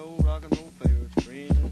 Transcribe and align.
acá 0.00 0.48
desde 0.80 1.48
el 1.48 1.67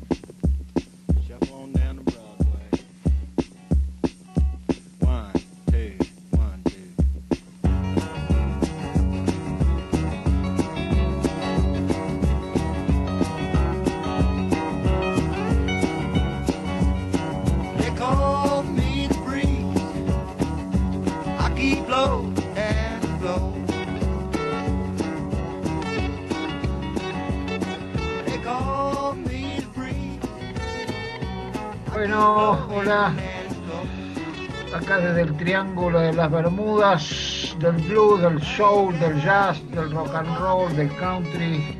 Triángulo 35.46 36.00
de 36.00 36.12
las 36.12 36.28
Bermudas, 36.28 37.56
del 37.60 37.76
blues, 37.86 38.20
del 38.20 38.42
soul, 38.42 38.98
del 38.98 39.22
jazz, 39.22 39.62
del 39.70 39.92
rock 39.92 40.12
and 40.16 40.38
roll, 40.40 40.74
del 40.74 40.92
country. 40.96 41.78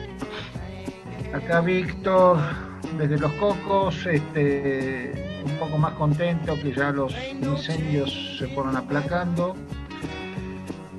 Acá 1.34 1.62
Víctor, 1.62 2.38
desde 2.96 3.18
Los 3.18 3.32
Cocos, 3.32 4.06
este, 4.06 5.42
un 5.44 5.50
poco 5.58 5.78
más 5.78 5.94
contento 5.94 6.54
que 6.54 6.72
ya 6.72 6.92
los 6.92 7.12
incendios 7.42 8.36
se 8.38 8.46
fueron 8.54 8.76
aplacando. 8.76 9.56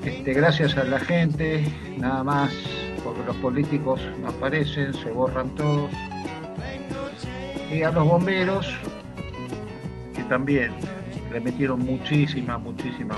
Este, 0.03 0.33
gracias 0.33 0.75
a 0.75 0.83
la 0.83 0.99
gente, 0.99 1.73
nada 1.97 2.21
más, 2.21 2.51
porque 3.01 3.23
los 3.25 3.37
políticos 3.37 4.01
no 4.21 4.27
aparecen, 4.27 4.93
se 4.93 5.09
borran 5.11 5.55
todos. 5.55 5.89
Y 7.71 7.81
a 7.83 7.91
los 7.91 8.05
bomberos, 8.05 8.67
que 10.13 10.23
también 10.23 10.73
metieron 11.39 11.79
muchísima, 11.79 12.57
muchísima 12.57 13.15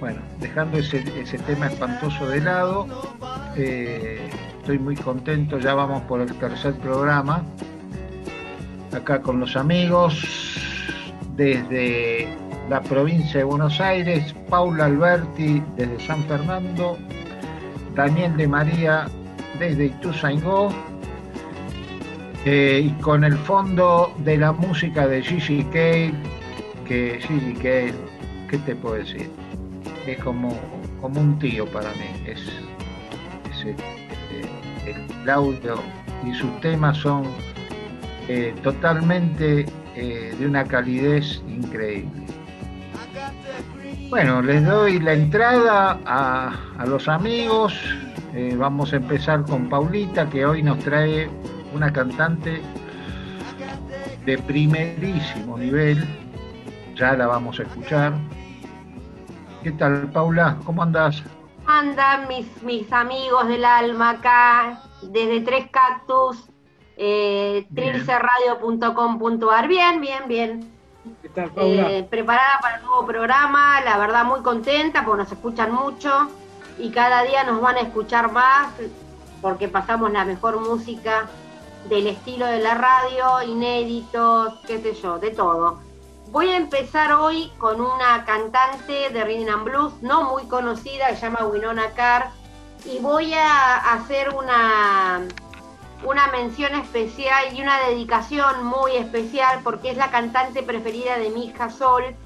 Bueno, 0.00 0.20
dejando 0.40 0.78
ese, 0.78 1.00
tema 1.46 1.66
espantoso 1.66 2.28
de 2.28 2.40
lado, 2.40 2.86
eh, 3.56 4.28
estoy 4.58 4.78
muy 4.78 4.96
contento, 4.96 5.58
ya 5.58 5.74
vamos 5.74 6.02
por 6.02 6.20
el 6.20 6.32
tercer 6.34 6.74
programa, 6.74 7.44
acá 8.92 9.22
con 9.22 9.40
los 9.40 9.56
amigos, 9.56 10.58
desde 11.36 12.28
la 12.68 12.80
provincia 12.80 13.38
de 13.38 13.44
Buenos 13.44 13.80
Aires, 13.80 14.34
Paula 14.48 14.86
Alberti 14.86 15.62
desde 15.76 16.00
San 16.00 16.22
Fernando, 16.24 16.98
Daniel 17.94 18.36
de 18.36 18.48
María 18.48 19.06
desde 19.58 19.86
Ituzaingó, 19.86 20.72
eh, 22.44 22.86
y 22.86 23.02
con 23.02 23.22
el 23.22 23.36
fondo 23.38 24.12
de 24.18 24.36
la 24.36 24.50
música 24.50 25.06
de 25.06 25.22
Gigi 25.22 25.62
Cale, 25.64 26.12
que 26.84 27.20
Gigi 27.20 27.54
Cale, 27.54 27.94
¿qué 28.50 28.58
te 28.58 28.74
puedo 28.74 28.96
decir? 28.96 29.30
Es 30.08 30.18
como, 30.18 30.58
como 31.00 31.20
un 31.20 31.38
tío 31.38 31.66
para 31.66 31.90
mí, 31.90 32.10
es, 32.26 32.40
eh, 33.64 33.76
el 35.22 35.30
audio 35.30 35.76
y 36.26 36.34
sus 36.34 36.60
temas 36.60 36.96
son 36.96 37.22
eh, 38.26 38.52
totalmente 38.64 39.66
de 39.94 40.46
una 40.46 40.64
calidez 40.64 41.42
increíble. 41.46 42.10
Bueno, 44.08 44.42
les 44.42 44.64
doy 44.64 44.98
la 44.98 45.12
entrada 45.12 46.00
a, 46.06 46.56
a 46.78 46.86
los 46.86 47.08
amigos. 47.08 47.78
vamos 48.56 48.92
a 48.94 48.96
empezar 48.96 49.44
con 49.44 49.68
Paulita, 49.68 50.28
que 50.30 50.46
hoy 50.46 50.62
nos 50.62 50.78
trae 50.78 51.28
una 51.74 51.92
cantante 51.92 52.62
de 54.24 54.38
primerísimo 54.38 55.58
nivel, 55.58 56.04
ya 56.94 57.14
la 57.14 57.26
vamos 57.26 57.58
a 57.58 57.64
escuchar. 57.64 58.12
¿Qué 59.62 59.72
tal, 59.72 60.10
Paula? 60.10 60.58
¿Cómo 60.64 60.82
andas? 60.82 61.22
Andan 61.66 62.28
mis, 62.28 62.62
mis 62.62 62.92
amigos 62.92 63.48
del 63.48 63.64
alma 63.64 64.10
acá, 64.10 64.82
desde 65.02 65.40
Tres 65.40 65.68
Cactus, 65.70 66.48
eh, 66.96 67.66
trilcerradio.com.ar. 67.74 69.68
Bien, 69.68 70.00
bien, 70.00 70.22
bien. 70.28 70.72
¿Qué 71.20 71.28
tal, 71.28 71.50
Paula? 71.50 71.90
Eh, 71.90 72.04
preparada 72.04 72.58
para 72.60 72.76
el 72.76 72.82
nuevo 72.82 73.06
programa, 73.06 73.80
la 73.80 73.98
verdad 73.98 74.24
muy 74.24 74.40
contenta 74.42 75.04
porque 75.04 75.22
nos 75.22 75.32
escuchan 75.32 75.72
mucho 75.72 76.28
y 76.78 76.90
cada 76.90 77.22
día 77.22 77.44
nos 77.44 77.60
van 77.60 77.76
a 77.76 77.80
escuchar 77.80 78.32
más 78.32 78.72
porque 79.40 79.68
pasamos 79.68 80.12
la 80.12 80.24
mejor 80.24 80.60
música 80.60 81.28
del 81.88 82.06
estilo 82.06 82.46
de 82.46 82.58
la 82.58 82.74
radio, 82.74 83.42
inéditos, 83.42 84.54
qué 84.66 84.80
sé 84.80 84.94
yo, 84.94 85.18
de 85.18 85.30
todo. 85.30 85.80
Voy 86.30 86.48
a 86.48 86.56
empezar 86.56 87.12
hoy 87.12 87.52
con 87.58 87.80
una 87.80 88.24
cantante 88.24 89.10
de 89.10 89.24
Rhythm 89.24 89.52
and 89.52 89.64
Blues, 89.64 89.92
no 90.00 90.24
muy 90.24 90.44
conocida, 90.44 91.08
se 91.14 91.20
llama 91.20 91.46
Winona 91.46 91.90
Carr, 91.90 92.30
y 92.84 92.98
voy 93.00 93.34
a 93.34 93.76
hacer 93.92 94.30
una, 94.30 95.22
una 96.04 96.26
mención 96.28 96.74
especial 96.74 97.56
y 97.56 97.60
una 97.60 97.86
dedicación 97.86 98.64
muy 98.64 98.96
especial 98.96 99.60
porque 99.62 99.90
es 99.90 99.96
la 99.96 100.10
cantante 100.10 100.62
preferida 100.62 101.18
de 101.18 101.30
mi 101.30 101.46
hija 101.46 101.70
Sol, 101.70 102.16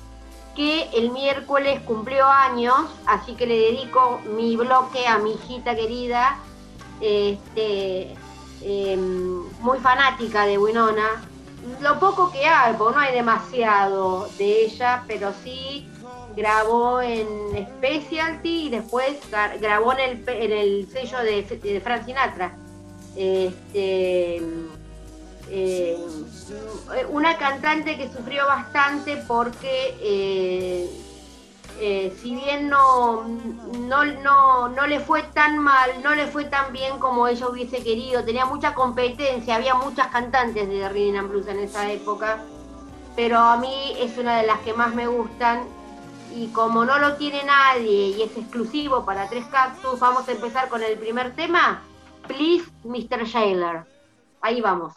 que 0.55 0.89
el 0.95 1.11
miércoles 1.11 1.81
cumplió 1.83 2.27
años, 2.27 2.77
así 3.07 3.35
que 3.35 3.47
le 3.47 3.59
dedico 3.59 4.21
mi 4.37 4.57
bloque 4.57 5.07
a 5.07 5.19
mi 5.19 5.33
hijita 5.33 5.75
querida. 5.75 6.39
Este, 7.01 8.17
Em, 8.63 9.43
muy 9.61 9.79
fanática 9.79 10.47
de 10.47 10.59
Winona. 10.59 11.23
Lo 11.81 11.99
poco 11.99 12.31
que 12.31 12.45
hay, 12.47 12.75
porque 12.75 12.95
no 12.97 13.01
hay 13.01 13.15
demasiado 13.15 14.29
de 14.39 14.65
ella, 14.65 15.05
pero 15.07 15.33
sí 15.43 15.89
grabó 16.37 17.01
en 17.01 17.27
Specialty 17.79 18.67
y 18.67 18.71
después 18.71 19.17
grabó 19.61 19.93
en 19.93 20.53
el, 20.53 20.89
sello 20.91 21.19
de, 21.19 21.43
de 21.43 21.81
Frank 21.81 22.05
Sinatra. 22.05 22.55
Este, 23.17 24.37
em, 24.37 24.69
una 27.11 27.37
cantante 27.39 27.97
que 27.97 28.11
sufrió 28.13 28.47
bastante 28.47 29.17
porque 29.29 29.97
eh, 30.01 30.91
eh, 31.79 32.17
si 32.21 32.35
bien 32.35 32.69
no, 32.69 33.25
no, 33.25 34.69
no, 34.69 34.87
le 34.87 35.01
fue 35.01 35.23
tan 35.23 35.59
mal, 35.59 35.91
no 36.03 36.15
le 36.15 36.27
fue 36.27 36.45
tan 36.47 36.73
bien 36.73 36.99
como 36.99 37.29
ella 37.29 37.49
hubiese 37.49 37.83
querido, 37.83 38.25
tenía 38.25 38.47
mucha 38.47 38.75
competencia, 38.75 39.57
había 39.57 39.75
muchas 39.75 40.09
cantantes 40.09 40.69
de 40.69 40.89
Rhythm 40.89 41.19
and 41.19 41.31
Blues 41.31 41.49
en 41.49 41.61
esa 41.61 41.91
época, 41.91 42.39
pero 43.15 43.39
a 43.39 43.57
mí 43.57 43.95
es 43.99 44.17
una 44.19 44.39
de 44.39 44.47
las 44.47 44.61
que 44.61 44.73
más 44.73 44.95
me 44.95 45.07
gustan 45.07 45.65
y 46.35 46.49
como 46.49 46.85
no 46.85 46.99
lo 46.99 47.17
tiene 47.17 47.45
nadie 47.45 48.09
y 48.09 48.23
es 48.23 48.37
exclusivo 48.37 49.05
para 49.05 49.29
Tres 49.29 49.45
Cactus, 49.47 50.01
vamos 50.01 50.29
a 50.29 50.33
empezar 50.33 50.69
con 50.69 50.83
el 50.83 50.99
primer 50.99 51.35
tema, 51.35 51.83
Please 52.27 52.71
Mr. 52.85 53.25
Shaler. 53.25 53.85
Ahí 54.41 54.61
vamos. 54.61 54.93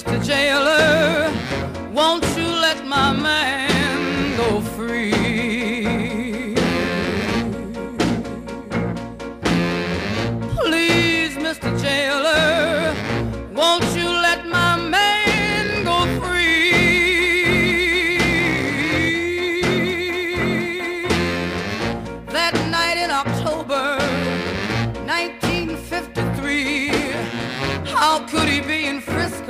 Mr. 0.00 0.24
Jailer, 0.24 1.30
won't 1.92 2.24
you 2.34 2.39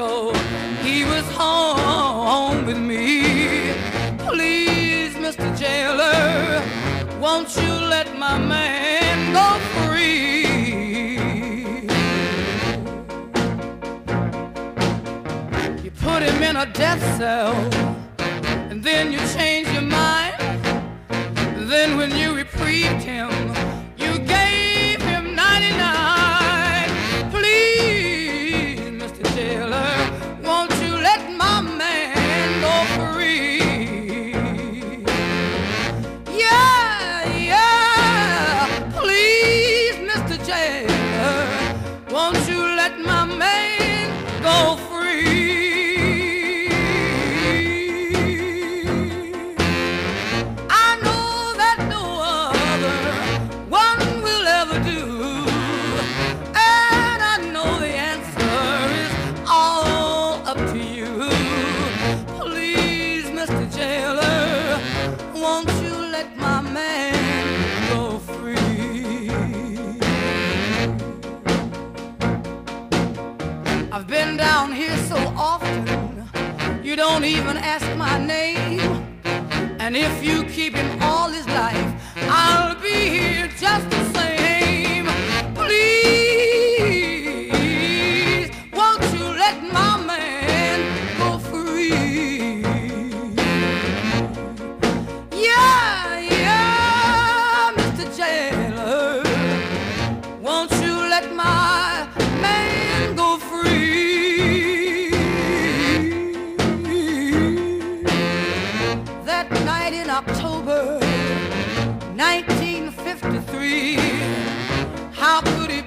Frisco? 0.01 0.33
he 0.83 1.05
was 1.05 1.27
home 1.33 2.65
with 2.65 2.79
me. 2.79 3.73
Please, 4.19 5.15
Mr. 5.15 5.47
Jailer, 5.59 6.63
won't 7.21 7.55
you 7.57 7.73
let 7.95 8.19
my 8.19 8.39
man 8.39 9.33
go 9.39 9.47
free? 9.75 10.47
You 15.85 15.91
put 15.91 16.23
him 16.23 16.43
in 16.43 16.57
a 16.57 16.67
death 16.67 17.03
cell, 17.19 17.55
and 18.71 18.83
then 18.83 19.13
you 19.13 19.19
change 19.37 19.69
your 19.69 19.83
mind. 19.83 20.37
Then 21.71 21.99
when 21.99 22.11
you 22.17 22.20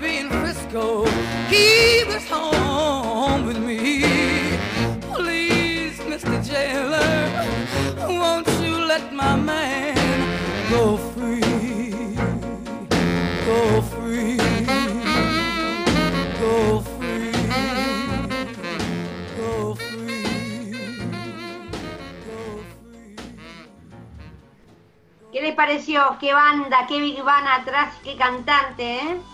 be 0.03 0.17
in 0.17 0.29
Frisco? 0.29 1.05
He 1.47 2.03
was 2.05 2.27
home 2.27 3.45
with 3.45 3.57
me. 3.57 4.03
Please, 5.15 5.97
Mr. 6.11 6.35
Jailer, 6.43 7.31
won't 8.19 8.47
you 8.61 8.75
let 8.85 9.13
my 9.13 9.35
man 9.37 9.95
go 10.69 10.97
free? 11.13 11.41
Go 13.47 13.81
free. 13.93 14.37
Go 16.41 16.81
free. 16.95 17.31
Go 19.37 19.75
free. 19.75 20.73
Go 22.27 22.41
free. 22.75 23.15
¿Qué 25.31 25.41
les 25.41 25.55
pareció? 25.55 26.17
¿Qué 26.19 26.33
banda? 26.33 26.85
¿Qué 26.87 26.99
big 26.99 27.23
band 27.23 27.47
atrás? 27.47 27.95
¿Qué 28.03 28.17
cantante? 28.17 28.97
¿eh? 28.97 29.32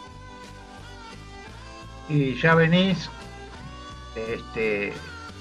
Y 2.10 2.36
ya 2.36 2.56
venís 2.56 3.10
este, 4.16 4.94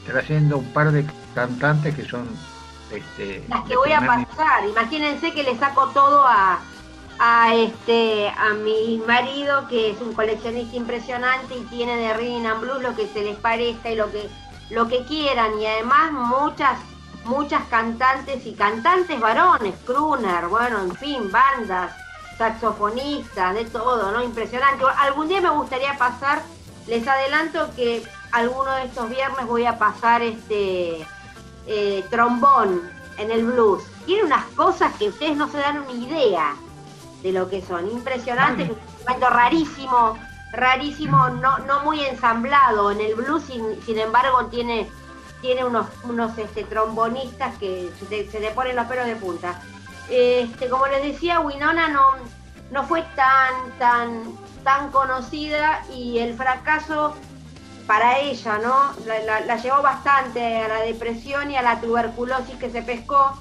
trayendo 0.06 0.58
un 0.58 0.72
par 0.72 0.92
de 0.92 1.04
cantantes 1.34 1.94
que 1.94 2.04
son 2.04 2.28
este, 2.92 3.44
Las 3.48 3.64
que 3.64 3.76
voy 3.76 3.92
a 3.92 4.00
pasar. 4.00 4.66
Imagínense 4.68 5.32
que 5.32 5.42
le 5.42 5.56
saco 5.56 5.88
todo 5.88 6.24
a, 6.26 6.60
a 7.18 7.54
este 7.54 8.28
a 8.30 8.54
mi 8.54 9.02
marido 9.06 9.66
que 9.68 9.90
es 9.90 10.00
un 10.00 10.12
coleccionista 10.12 10.76
impresionante 10.76 11.56
y 11.56 11.62
tiene 11.64 11.96
de 11.96 12.14
Rhythm 12.14 12.46
and 12.46 12.60
Blues 12.60 12.82
lo 12.82 12.94
que 12.94 13.08
se 13.08 13.22
les 13.22 13.36
parezca 13.36 13.90
y 13.90 13.96
lo 13.96 14.10
que 14.10 14.28
lo 14.70 14.86
que 14.86 15.04
quieran 15.06 15.58
y 15.58 15.66
además 15.66 16.12
muchas 16.12 16.78
muchas 17.24 17.62
cantantes 17.68 18.44
y 18.46 18.54
cantantes 18.54 19.20
varones, 19.20 19.74
crooner, 19.84 20.46
bueno, 20.48 20.80
en 20.80 20.94
fin, 20.96 21.30
bandas, 21.30 21.92
saxofonistas, 22.38 23.54
de 23.54 23.64
todo, 23.66 24.10
¿no? 24.10 24.22
Impresionante. 24.22 24.84
Algún 24.98 25.28
día 25.28 25.40
me 25.40 25.50
gustaría 25.50 25.96
pasar, 25.98 26.42
les 26.88 27.06
adelanto 27.06 27.70
que 27.76 28.02
alguno 28.32 28.72
de 28.72 28.84
estos 28.84 29.08
viernes 29.10 29.46
voy 29.46 29.66
a 29.66 29.78
pasar 29.78 30.22
este 30.22 31.06
eh, 31.66 32.04
trombón 32.10 32.90
en 33.18 33.30
el 33.30 33.44
blues. 33.44 33.82
Tiene 34.06 34.24
unas 34.24 34.44
cosas 34.56 34.92
que 34.96 35.08
ustedes 35.08 35.36
no 35.36 35.48
se 35.48 35.58
dan 35.58 35.78
una 35.78 35.92
idea 35.92 36.56
de 37.22 37.32
lo 37.32 37.48
que 37.48 37.62
son. 37.62 37.90
Impresionantes, 37.90 38.70
un 38.70 38.76
instrumento 38.78 39.30
rarísimo, 39.30 40.18
rarísimo, 40.52 41.28
no, 41.28 41.58
no 41.60 41.84
muy 41.84 42.04
ensamblado. 42.04 42.90
En 42.90 43.00
el 43.00 43.14
blues, 43.14 43.42
sin, 43.44 43.82
sin 43.84 43.98
embargo, 43.98 44.46
tiene, 44.46 44.88
tiene 45.42 45.64
unos, 45.64 45.86
unos 46.04 46.36
este, 46.38 46.64
trombonistas 46.64 47.56
que 47.58 47.90
se 48.08 48.30
se 48.30 48.40
te 48.40 48.50
ponen 48.50 48.76
los 48.76 48.86
pelos 48.86 49.06
de 49.06 49.16
punta. 49.16 49.60
Este, 50.08 50.68
como 50.70 50.86
les 50.86 51.02
decía, 51.02 51.40
Winona 51.40 51.88
no, 51.88 52.02
no 52.70 52.84
fue 52.84 53.02
tan, 53.14 53.78
tan, 53.78 54.38
tan 54.64 54.90
conocida 54.90 55.84
y 55.94 56.18
el 56.18 56.34
fracaso 56.34 57.14
para 57.86 58.18
ella, 58.18 58.58
¿no? 58.58 58.92
La, 59.26 59.56
llevó 59.56 59.82
bastante 59.82 60.58
a 60.58 60.68
la 60.68 60.80
depresión 60.82 61.50
y 61.50 61.56
a 61.56 61.62
la 61.62 61.80
tuberculosis 61.80 62.56
que 62.56 62.70
se 62.70 62.82
pescó. 62.82 63.32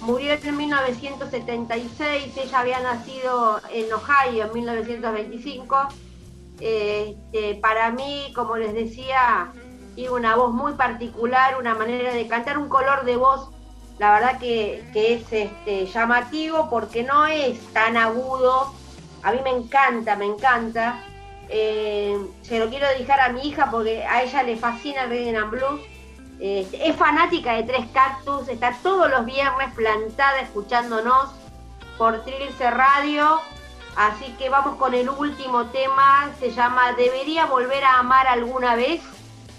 Murió 0.00 0.34
en 0.34 0.56
1976, 0.56 2.36
ella 2.36 2.58
había 2.60 2.80
nacido 2.80 3.60
en 3.72 3.92
Ohio 3.92 4.46
en 4.46 4.52
1925. 4.52 5.88
Este, 6.60 7.56
para 7.56 7.90
mí, 7.90 8.32
como 8.34 8.56
les 8.56 8.72
decía, 8.72 9.52
tiene 9.96 10.10
una 10.10 10.36
voz 10.36 10.54
muy 10.54 10.74
particular, 10.74 11.56
una 11.58 11.74
manera 11.74 12.14
de 12.14 12.28
cantar, 12.28 12.58
un 12.58 12.68
color 12.68 13.04
de 13.04 13.16
voz, 13.16 13.50
la 13.98 14.12
verdad 14.12 14.38
que, 14.38 14.88
que 14.92 15.14
es 15.14 15.32
este, 15.32 15.86
llamativo 15.86 16.70
porque 16.70 17.02
no 17.02 17.26
es 17.26 17.58
tan 17.72 17.96
agudo. 17.96 18.72
A 19.22 19.32
mí 19.32 19.40
me 19.42 19.50
encanta, 19.50 20.16
me 20.16 20.26
encanta. 20.26 21.00
Eh, 21.48 22.16
se 22.42 22.58
lo 22.58 22.68
quiero 22.68 22.86
dejar 22.88 23.20
a 23.20 23.28
mi 23.30 23.48
hija 23.48 23.70
porque 23.70 24.04
a 24.04 24.22
ella 24.22 24.42
le 24.42 24.56
fascina 24.56 25.04
el 25.04 25.10
Rhythm 25.10 25.36
and 25.36 25.50
Blues. 25.50 25.80
Eh, 26.40 26.68
es 26.72 26.94
fanática 26.96 27.54
de 27.54 27.64
Tres 27.64 27.86
Cactus, 27.92 28.48
está 28.48 28.76
todos 28.82 29.10
los 29.10 29.24
viernes 29.24 29.72
plantada 29.74 30.40
escuchándonos 30.40 31.30
por 31.96 32.22
Trilce 32.24 32.70
Radio. 32.70 33.40
Así 33.96 34.32
que 34.38 34.48
vamos 34.48 34.76
con 34.76 34.94
el 34.94 35.08
último 35.08 35.66
tema, 35.66 36.30
se 36.38 36.52
llama 36.52 36.92
Debería 36.92 37.46
volver 37.46 37.82
a 37.82 37.98
amar 37.98 38.28
alguna 38.28 38.76
vez. 38.76 39.00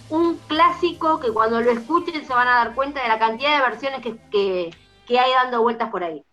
Un 0.09 0.37
clásico 0.47 1.19
que 1.19 1.31
cuando 1.31 1.59
lo 1.59 1.69
escuchen 1.71 2.25
se 2.25 2.33
van 2.33 2.47
a 2.47 2.55
dar 2.55 2.73
cuenta 2.73 3.01
de 3.01 3.09
la 3.09 3.19
cantidad 3.19 3.57
de 3.57 3.69
versiones 3.69 4.01
que, 4.01 4.17
que- 4.31 4.73
que 5.05 5.19
hay 5.19 5.31
dando 5.33 5.61
vueltas 5.61 5.89
por 5.89 6.03
ahí. 6.03 6.23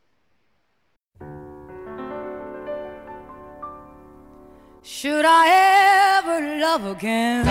Should 4.89 5.25
I 5.25 5.49
ever 6.17 6.61
love 6.61 6.87
again? 6.87 7.45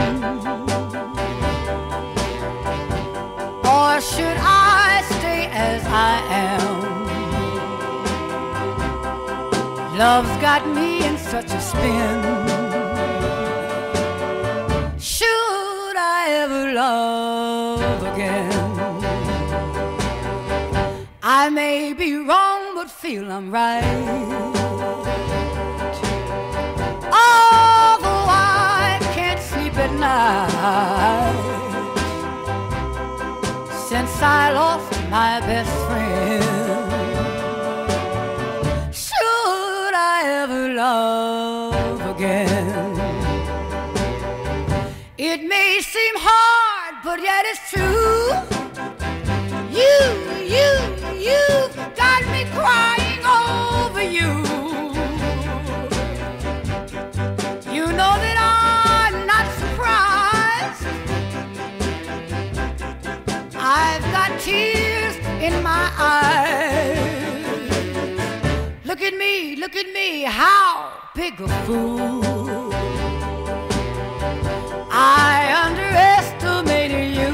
Or 3.65 3.99
should 3.99 4.37
I 4.39 5.03
stay 5.19 5.49
as 5.51 5.83
I 5.85 6.21
am? 6.31 6.63
Love's 9.97 10.37
got 10.41 10.65
me 10.65 11.05
in 11.05 11.17
such 11.17 11.51
a 11.51 11.59
spin. 11.59 12.21
Should 14.97 15.97
I 15.97 16.27
ever 16.29 16.71
love 16.71 18.01
again? 18.13 18.53
I 21.21 21.49
may 21.49 21.91
be 21.91 22.15
wrong, 22.15 22.75
but 22.75 22.89
feel 22.89 23.29
I'm 23.29 23.51
right. 23.51 24.64
Night 30.05 31.35
since 33.89 34.21
I 34.21 34.51
lost 34.53 34.91
my 35.09 35.39
best 35.49 35.73
friend. 35.87 36.43
Should 39.05 39.95
I 40.13 40.17
ever 40.41 40.63
love 40.73 41.99
again? 42.15 42.91
It 45.17 45.39
may 45.53 45.79
seem 45.93 46.15
hard, 46.29 46.93
but 47.03 47.17
yet 47.29 47.43
it's 47.51 47.63
true. 47.71 48.27
You, 49.79 49.97
you, 50.55 50.69
you 51.29 51.43
got 52.03 52.21
me 52.33 52.41
crying 52.57 53.23
over. 53.41 54.03
You 54.17 54.44
in 65.47 65.55
my 65.61 65.85
eyes. 65.97 66.97
Look 68.85 69.01
at 69.01 69.15
me, 69.23 69.55
look 69.55 69.75
at 69.75 69.87
me, 69.93 70.23
how 70.23 70.91
big 71.15 71.39
a 71.39 71.47
fool. 71.65 72.71
I 74.91 75.35
underestimated 75.65 77.07
you. 77.19 77.33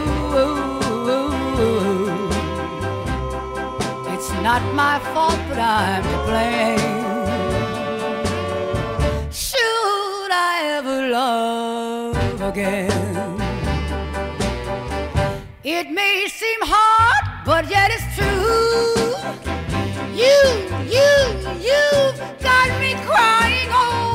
It's 4.14 4.32
not 4.48 4.62
my 4.76 5.00
fault, 5.14 5.40
but 5.50 5.60
I'm 5.60 6.04
to 6.04 6.18
blame. 6.30 7.02
Should 9.32 10.32
I 10.50 10.56
ever 10.78 10.98
love 11.10 12.42
again? 12.52 13.42
It 15.64 15.90
may 15.92 16.28
seem 16.28 16.62
hard, 16.62 17.31
but 17.46 17.70
yet 17.70 17.92
it's 17.92 18.16
true. 18.16 19.16
You, 20.14 20.38
you, 20.86 21.12
you've 21.60 22.18
got 22.40 22.70
me 22.80 22.94
crying 23.06 23.70
over 23.70 24.11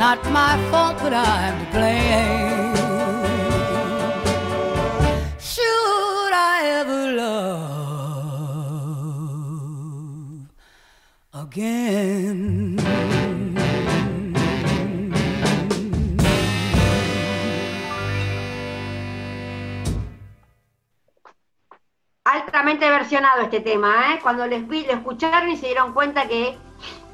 not 0.00 0.24
my 0.32 0.56
fault, 0.70 0.96
but 1.02 1.12
I'm 1.12 1.56
to 1.60 1.66
blame. 1.76 2.74
Should 5.38 6.32
I 6.32 6.58
ever 6.80 7.02
love 7.22 7.60
again? 11.34 12.78
altamente 22.24 22.88
versionado 22.88 23.42
este 23.42 23.60
tema, 23.60 24.14
¿eh? 24.14 24.20
Cuando 24.22 24.46
les 24.46 24.66
vi, 24.66 24.84
lo 24.86 24.92
escucharon 24.92 25.50
y 25.50 25.56
se 25.56 25.66
dieron 25.66 25.92
cuenta 25.92 26.28
que 26.28 26.56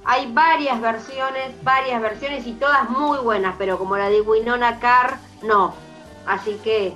hay 0.06 0.32
varias 0.32 0.80
versiones, 0.80 1.52
varias 1.62 2.00
versiones 2.00 2.46
y 2.46 2.52
todas 2.52 2.88
muy 2.88 3.18
buenas, 3.18 3.54
pero 3.58 3.78
como 3.78 3.96
la 3.96 4.08
de 4.08 4.20
Winona 4.20 4.78
Carr, 4.78 5.18
no. 5.42 5.74
Así 6.26 6.58
que 6.64 6.94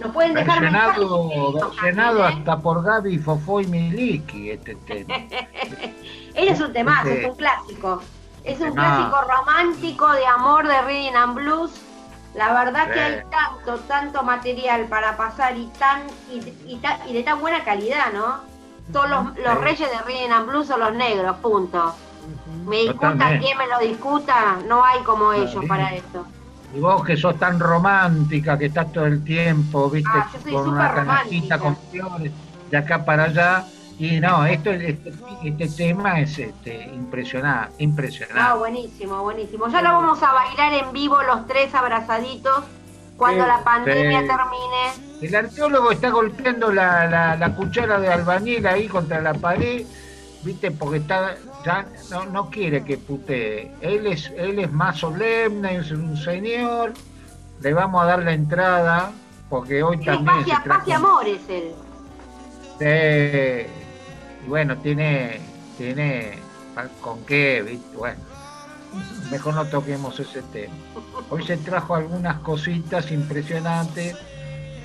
nos 0.00 0.12
pueden 0.12 0.34
dejar 0.34 0.60
versionado, 0.60 1.52
versionado 1.52 2.20
¿eh? 2.20 2.32
hasta 2.32 2.58
por 2.58 2.82
Gaby 2.82 3.18
Fofo 3.18 3.60
y 3.60 3.66
Miliki 3.66 4.50
este 4.50 4.74
tema. 4.76 5.14
Él 6.34 6.48
es 6.48 6.60
un 6.60 6.72
temazo, 6.72 7.08
es 7.08 7.28
un 7.28 7.36
clásico. 7.36 8.02
Es 8.44 8.60
un 8.60 8.72
clásico 8.72 9.22
romántico 9.22 10.12
de 10.12 10.26
amor 10.26 10.66
de 10.66 10.80
Reading 10.82 11.14
and 11.14 11.34
Blues 11.34 11.84
la 12.34 12.52
verdad 12.52 12.92
que 12.92 13.00
hay 13.00 13.22
tanto, 13.30 13.78
tanto 13.84 14.22
material 14.24 14.86
para 14.86 15.16
pasar 15.16 15.56
y 15.56 15.66
tan 15.78 16.02
y, 16.32 17.12
de 17.12 17.22
tan 17.22 17.40
buena 17.40 17.62
calidad, 17.64 18.12
¿no? 18.12 18.40
Todos 18.92 19.08
los, 19.08 19.60
reyes 19.60 19.88
de 19.88 19.98
Rhythm 20.04 20.32
and 20.32 20.48
Blues 20.48 20.66
son 20.66 20.80
los 20.80 20.92
negros, 20.94 21.36
punto. 21.36 21.94
Me 22.64 22.76
discuta 22.78 23.38
quien 23.38 23.58
me 23.58 23.66
lo 23.66 23.78
discuta, 23.80 24.58
no 24.66 24.84
hay 24.84 25.02
como 25.02 25.32
ellos 25.32 25.64
para 25.66 25.94
esto. 25.94 26.24
Y 26.74 26.80
vos 26.80 27.04
que 27.04 27.16
sos 27.16 27.38
tan 27.38 27.60
romántica, 27.60 28.58
que 28.58 28.66
estás 28.66 28.92
todo 28.92 29.06
el 29.06 29.22
tiempo, 29.22 29.88
viste, 29.88 30.10
ah, 30.12 30.28
con 30.50 30.68
una 30.70 30.92
canastita 30.92 31.58
con 31.58 31.76
flores, 31.76 32.32
de 32.70 32.76
acá 32.76 33.04
para 33.04 33.24
allá, 33.24 33.64
y 33.98 34.18
no, 34.18 34.44
esto, 34.44 34.70
este, 34.70 35.12
este 35.44 35.68
tema 35.68 36.20
es 36.20 36.36
este, 36.38 36.84
impresionante, 36.92 37.74
impresionante. 37.78 38.42
No, 38.42 38.58
buenísimo, 38.58 39.22
buenísimo. 39.22 39.68
Ya 39.68 39.82
lo 39.82 39.90
vamos 39.90 40.20
a 40.22 40.32
bailar 40.32 40.72
en 40.72 40.92
vivo 40.92 41.22
los 41.22 41.46
tres 41.46 41.72
abrazaditos 41.74 42.64
cuando 43.16 43.46
la 43.46 43.62
pandemia 43.62 44.20
termine. 44.20 45.22
El 45.22 45.34
arqueólogo 45.34 45.92
está 45.92 46.10
golpeando 46.10 46.72
la, 46.72 47.36
la, 47.36 47.54
cuchara 47.54 48.00
de 48.00 48.08
albañil 48.08 48.66
ahí 48.66 48.88
contra 48.88 49.20
la 49.20 49.34
pared, 49.34 49.86
viste, 50.42 50.72
porque 50.72 50.98
está 50.98 51.36
ya 51.64 51.86
no, 52.10 52.26
no 52.26 52.50
quiere 52.50 52.84
que 52.84 52.98
putee. 52.98 53.72
Él 53.80 54.06
es, 54.06 54.30
él 54.36 54.58
es 54.58 54.72
más 54.72 54.98
solemne, 54.98 55.76
es 55.76 55.90
un 55.90 56.16
señor. 56.16 56.92
Le 57.60 57.72
vamos 57.72 58.02
a 58.02 58.06
dar 58.06 58.22
la 58.22 58.32
entrada, 58.32 59.12
porque 59.48 59.82
hoy 59.82 60.04
también. 60.04 60.44
Paz 60.66 60.86
y, 60.86 60.92
amor 60.92 61.26
es 61.26 61.48
él. 61.48 61.72
Sí 62.78 63.84
bueno, 64.46 64.76
tiene, 64.78 65.40
tiene 65.78 66.38
con 67.00 67.24
qué, 67.24 67.78
bueno, 67.96 68.20
mejor 69.30 69.54
no 69.54 69.64
toquemos 69.66 70.18
ese 70.20 70.42
tema. 70.42 70.74
Hoy 71.30 71.44
se 71.44 71.56
trajo 71.56 71.94
algunas 71.94 72.38
cositas 72.40 73.10
impresionantes, 73.10 74.16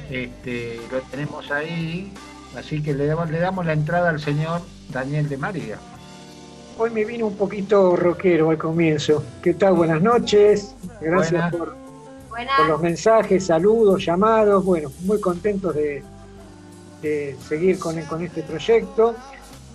este, 0.10 0.80
lo 0.92 1.02
tenemos 1.02 1.52
ahí, 1.52 2.14
así 2.58 2.82
que 2.82 2.94
le 2.94 3.06
damos, 3.08 3.30
le 3.30 3.40
damos 3.40 3.66
la 3.66 3.74
entrada 3.74 4.10
al 4.10 4.20
señor 4.20 4.62
Daniel 4.90 5.28
de 5.30 5.38
María. 5.38 5.78
Hoy 6.82 6.92
me 6.92 7.04
vino 7.04 7.28
un 7.28 7.36
poquito 7.36 7.98
rockero 7.98 8.52
al 8.52 8.58
comienzo. 8.58 9.22
¿Qué 9.44 9.54
tal? 9.54 9.74
Buenas 9.74 10.02
noches. 10.02 10.74
Gracias 11.02 11.52
por, 11.52 11.76
los 12.70 12.82
mensajes, 12.82 13.48
saludos, 13.48 14.06
llamados. 14.06 14.64
Bueno, 14.64 14.90
muy 15.02 15.20
contentos 15.20 15.76
de, 15.76 17.36
seguir 17.50 17.80
con, 17.80 18.02
con 18.04 18.24
este 18.24 18.44
proyecto. 18.44 19.14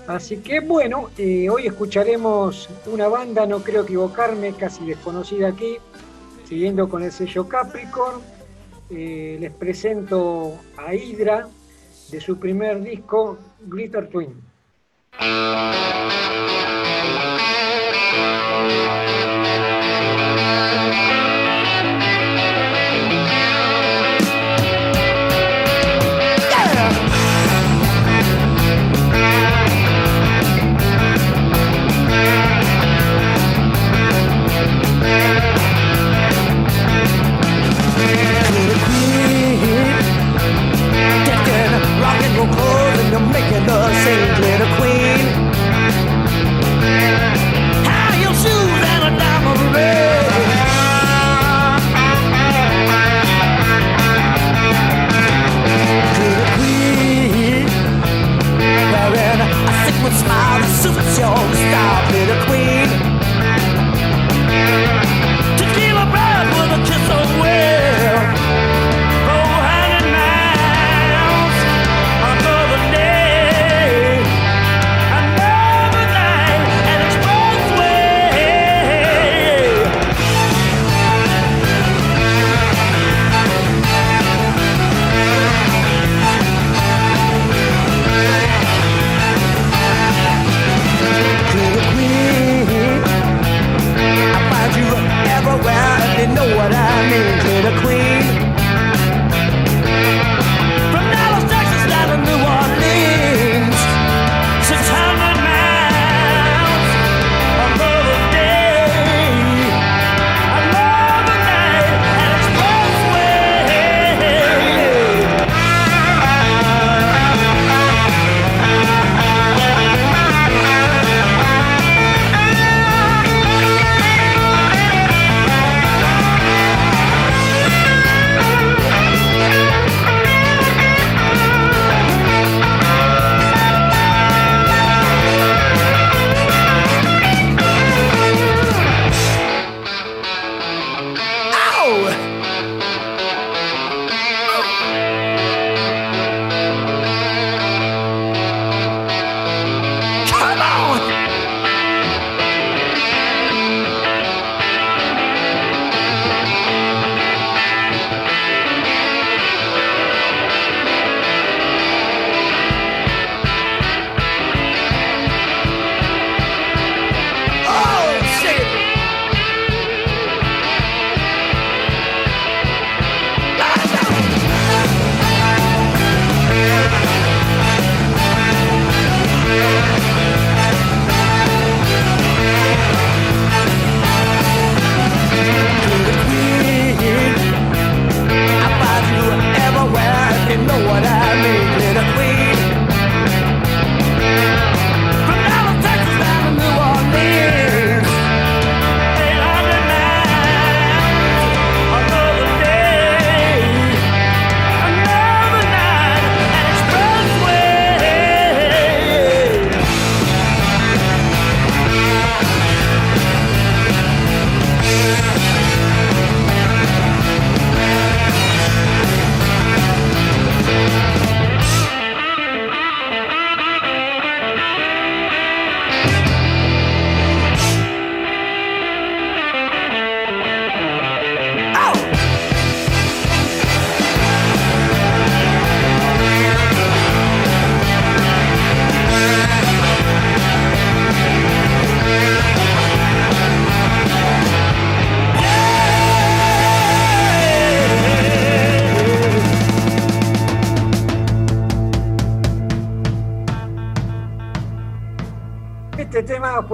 Así 0.07 0.39
que 0.39 0.61
bueno, 0.61 1.11
eh, 1.19 1.51
hoy 1.51 1.67
escucharemos 1.67 2.71
una 2.87 3.07
banda, 3.09 3.45
no 3.45 3.59
creo 3.59 3.83
equivocarme, 3.83 4.55
casi 4.55 4.87
desconocida 4.87 5.49
aquí, 5.49 5.77
siguiendo 6.49 6.89
con 6.89 7.03
el 7.03 7.13
sello 7.13 7.47
Capricorn. 7.47 8.23
Eh, 8.89 9.37
les 9.41 9.53
presento 9.53 10.55
a 10.79 10.95
Hydra 10.95 11.49
de 12.11 12.21
su 12.23 12.39
primer 12.39 12.83
disco, 12.83 13.37
Glitter 13.67 14.09
Twin. 14.09 14.43
Este 18.67 19.34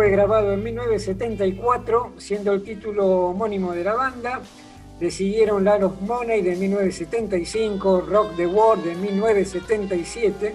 fue 0.01 0.09
grabado 0.09 0.55
en 0.55 0.63
1974, 0.63 2.13
siendo 2.17 2.53
el 2.53 2.63
título 2.63 3.07
homónimo 3.07 3.75
de 3.75 3.85
la 3.85 3.93
banda. 3.93 4.41
Le 4.99 5.11
siguieron 5.11 5.63
Land 5.63 5.85
of 5.85 6.01
Money 6.01 6.41
de 6.41 6.57
1975, 6.57 8.07
Rock 8.09 8.35
the 8.35 8.47
World 8.47 8.83
de 8.83 8.95
1977 8.95 10.55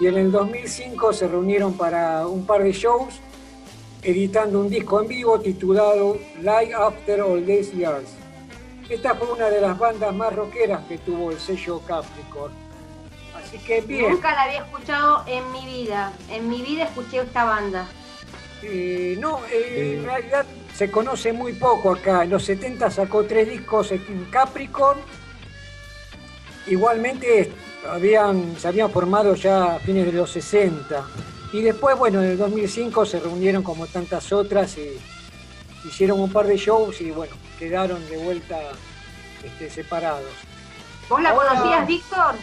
y 0.00 0.06
en 0.08 0.16
el 0.16 0.32
2005 0.32 1.12
se 1.12 1.28
reunieron 1.28 1.74
para 1.74 2.26
un 2.26 2.44
par 2.44 2.64
de 2.64 2.72
shows 2.72 3.20
editando 4.02 4.58
un 4.58 4.68
disco 4.68 5.00
en 5.00 5.06
vivo 5.06 5.38
titulado 5.38 6.18
Live 6.40 6.74
After 6.74 7.22
All 7.22 7.46
These 7.46 7.76
Years. 7.76 8.10
Esta 8.90 9.14
fue 9.14 9.30
una 9.30 9.48
de 9.48 9.60
las 9.60 9.78
bandas 9.78 10.12
más 10.12 10.34
rockeras 10.34 10.84
que 10.88 10.98
tuvo 10.98 11.30
el 11.30 11.38
sello 11.38 11.80
Capricorn. 11.86 12.52
Así 13.36 13.58
que 13.58 13.80
bien. 13.82 14.10
Nunca 14.10 14.34
la 14.34 14.42
había 14.42 14.64
escuchado 14.64 15.22
en 15.28 15.52
mi 15.52 15.64
vida. 15.66 16.12
En 16.28 16.48
mi 16.48 16.62
vida 16.62 16.82
escuché 16.82 17.20
esta 17.20 17.44
banda. 17.44 17.86
Eh, 18.62 19.16
no, 19.18 19.40
eh, 19.50 19.96
en 19.98 20.04
realidad 20.04 20.46
se 20.74 20.90
conoce 20.90 21.32
muy 21.32 21.52
poco 21.54 21.92
acá. 21.92 22.24
En 22.24 22.30
los 22.30 22.44
70 22.44 22.90
sacó 22.90 23.24
tres 23.24 23.48
discos 23.48 23.92
en 23.92 24.26
Capricorn. 24.30 25.00
Igualmente 26.66 27.52
habían, 27.88 28.56
se 28.58 28.68
habían 28.68 28.90
formado 28.90 29.34
ya 29.34 29.74
a 29.74 29.78
fines 29.80 30.06
de 30.06 30.12
los 30.12 30.30
60. 30.30 31.04
Y 31.52 31.60
después, 31.60 31.98
bueno, 31.98 32.22
en 32.22 32.30
el 32.30 32.38
2005 32.38 33.04
se 33.04 33.20
reunieron 33.20 33.62
como 33.62 33.86
tantas 33.86 34.32
otras 34.32 34.78
y 34.78 34.98
hicieron 35.86 36.20
un 36.20 36.32
par 36.32 36.46
de 36.46 36.56
shows 36.56 37.00
y 37.00 37.10
bueno, 37.10 37.34
quedaron 37.58 38.06
de 38.08 38.16
vuelta 38.16 38.58
este, 39.42 39.68
separados. 39.68 40.30
¿Vos 41.08 41.20
la 41.20 41.34
conocías, 41.34 41.86
Víctor? 41.86 42.34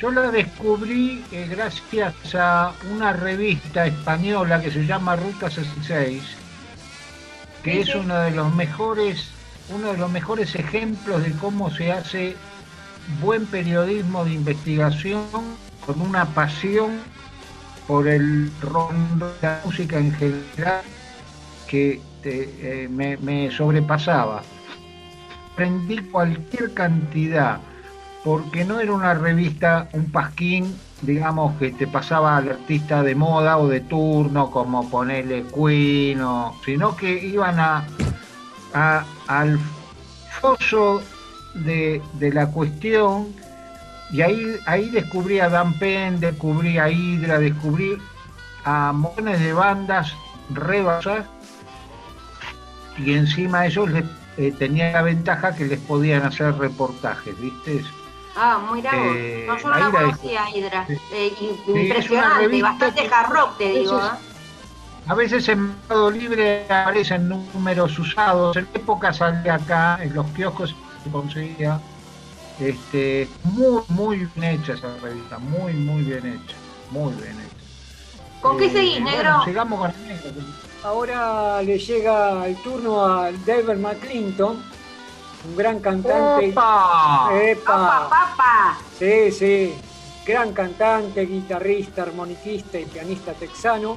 Yo 0.00 0.10
la 0.10 0.30
descubrí 0.30 1.22
eh, 1.30 1.46
gracias 1.50 2.34
a 2.34 2.72
una 2.90 3.12
revista 3.12 3.86
española 3.86 4.60
que 4.62 4.70
se 4.70 4.86
llama 4.86 5.16
Ruta 5.16 5.50
66, 5.50 6.22
que 7.62 7.80
es 7.82 7.94
uno 7.94 8.18
de 8.20 8.30
los 8.30 8.54
mejores, 8.54 9.28
uno 9.68 9.92
de 9.92 9.98
los 9.98 10.10
mejores 10.10 10.54
ejemplos 10.54 11.22
de 11.22 11.32
cómo 11.32 11.70
se 11.70 11.92
hace 11.92 12.34
buen 13.20 13.44
periodismo 13.46 14.24
de 14.24 14.32
investigación 14.32 15.26
con 15.84 16.00
una 16.00 16.24
pasión 16.34 16.92
por 17.86 18.08
el 18.08 18.50
ron 18.62 19.20
la 19.42 19.60
música 19.64 19.98
en 19.98 20.14
general 20.14 20.82
que 21.66 22.00
eh, 22.24 22.88
me, 22.90 23.50
sobrepasaba. 23.50 24.42
Aprendí 25.52 25.98
cualquier 25.98 26.72
cantidad, 26.72 27.60
porque 28.24 28.64
no 28.64 28.80
era 28.80 28.92
una 28.92 29.14
revista, 29.14 29.88
un 29.92 30.10
pasquín, 30.10 30.76
digamos, 31.02 31.56
que 31.58 31.70
te 31.72 31.86
pasaba 31.86 32.36
al 32.36 32.50
artista 32.50 33.02
de 33.02 33.14
moda 33.14 33.58
o 33.58 33.68
de 33.68 33.80
turno, 33.80 34.50
como 34.50 34.88
ponerle 34.90 35.44
Queen, 35.54 36.20
sino 36.64 36.96
que 36.96 37.12
iban 37.12 37.84
al 38.72 39.58
foso 40.40 41.02
de, 41.54 42.02
de 42.14 42.32
la 42.32 42.46
cuestión 42.50 43.28
y 44.12 44.22
ahí, 44.22 44.56
ahí 44.66 44.90
descubrí 44.90 45.38
a 45.40 45.48
Dan 45.48 45.72
Penn, 45.74 46.18
descubrí 46.18 46.78
a 46.78 46.90
Hydra, 46.90 47.38
descubrí 47.38 47.96
a 48.64 48.92
montones 48.92 49.40
de 49.40 49.52
bandas 49.52 50.12
rebasas 50.52 51.24
y 52.98 53.14
encima 53.14 53.66
ellos 53.66 53.90
les, 53.90 54.04
eh, 54.36 54.52
tenían 54.58 54.92
la 54.92 55.02
ventaja 55.02 55.54
que 55.54 55.64
les 55.64 55.78
podían 55.80 56.22
hacer 56.22 56.56
reportajes, 56.56 57.38
¿viste? 57.40 57.84
Ah, 58.42 58.58
muy 58.70 58.80
bravo. 58.80 59.02
Eh, 59.14 59.44
no, 59.46 59.58
yo 59.58 59.68
no 59.68 59.78
la 59.78 59.90
conocía, 59.90 60.48
Hydra. 60.48 60.86
Eh, 61.12 61.34
impresionante, 61.66 62.62
bastante 62.62 63.06
hard 63.06 63.30
rock, 63.30 63.58
te 63.58 63.68
digo. 63.68 63.98
¿eh? 63.98 64.10
A 65.06 65.14
veces 65.14 65.46
en 65.50 65.68
Mercado 65.68 66.10
Libre 66.10 66.64
aparecen 66.64 67.28
números 67.28 67.98
usados. 67.98 68.56
En 68.56 68.66
época 68.72 69.12
salía 69.12 69.56
acá, 69.56 69.98
en 70.02 70.14
los 70.14 70.24
kioscos 70.28 70.74
se 71.04 71.10
conseguía 71.10 71.78
este, 72.58 73.28
muy, 73.44 73.82
muy 73.88 74.16
bien 74.34 74.58
hecha 74.58 74.72
esa 74.72 74.88
revista, 75.02 75.38
muy, 75.38 75.74
muy 75.74 76.02
bien 76.02 76.26
hecha, 76.26 76.56
muy 76.90 77.12
bien 77.16 77.32
hecha. 77.40 78.30
¿Con 78.40 78.56
qué 78.56 78.70
seguís, 78.70 78.98
eh, 78.98 79.00
negro? 79.02 79.44
Llegamos 79.44 79.80
con 79.80 79.92
Ahora 80.82 81.60
le 81.60 81.78
llega 81.78 82.46
el 82.46 82.56
turno 82.62 83.04
a 83.04 83.30
David 83.44 83.76
McClinton, 83.76 84.62
un 85.44 85.56
gran 85.56 85.80
cantante. 85.80 86.50
¡Opa! 86.50 87.30
¡Epa! 87.32 88.78
Sí, 88.98 89.30
sí. 89.32 89.74
Gran 90.26 90.52
cantante, 90.52 91.22
guitarrista, 91.26 92.02
armoniquista 92.02 92.78
y 92.78 92.84
pianista 92.84 93.32
texano. 93.32 93.96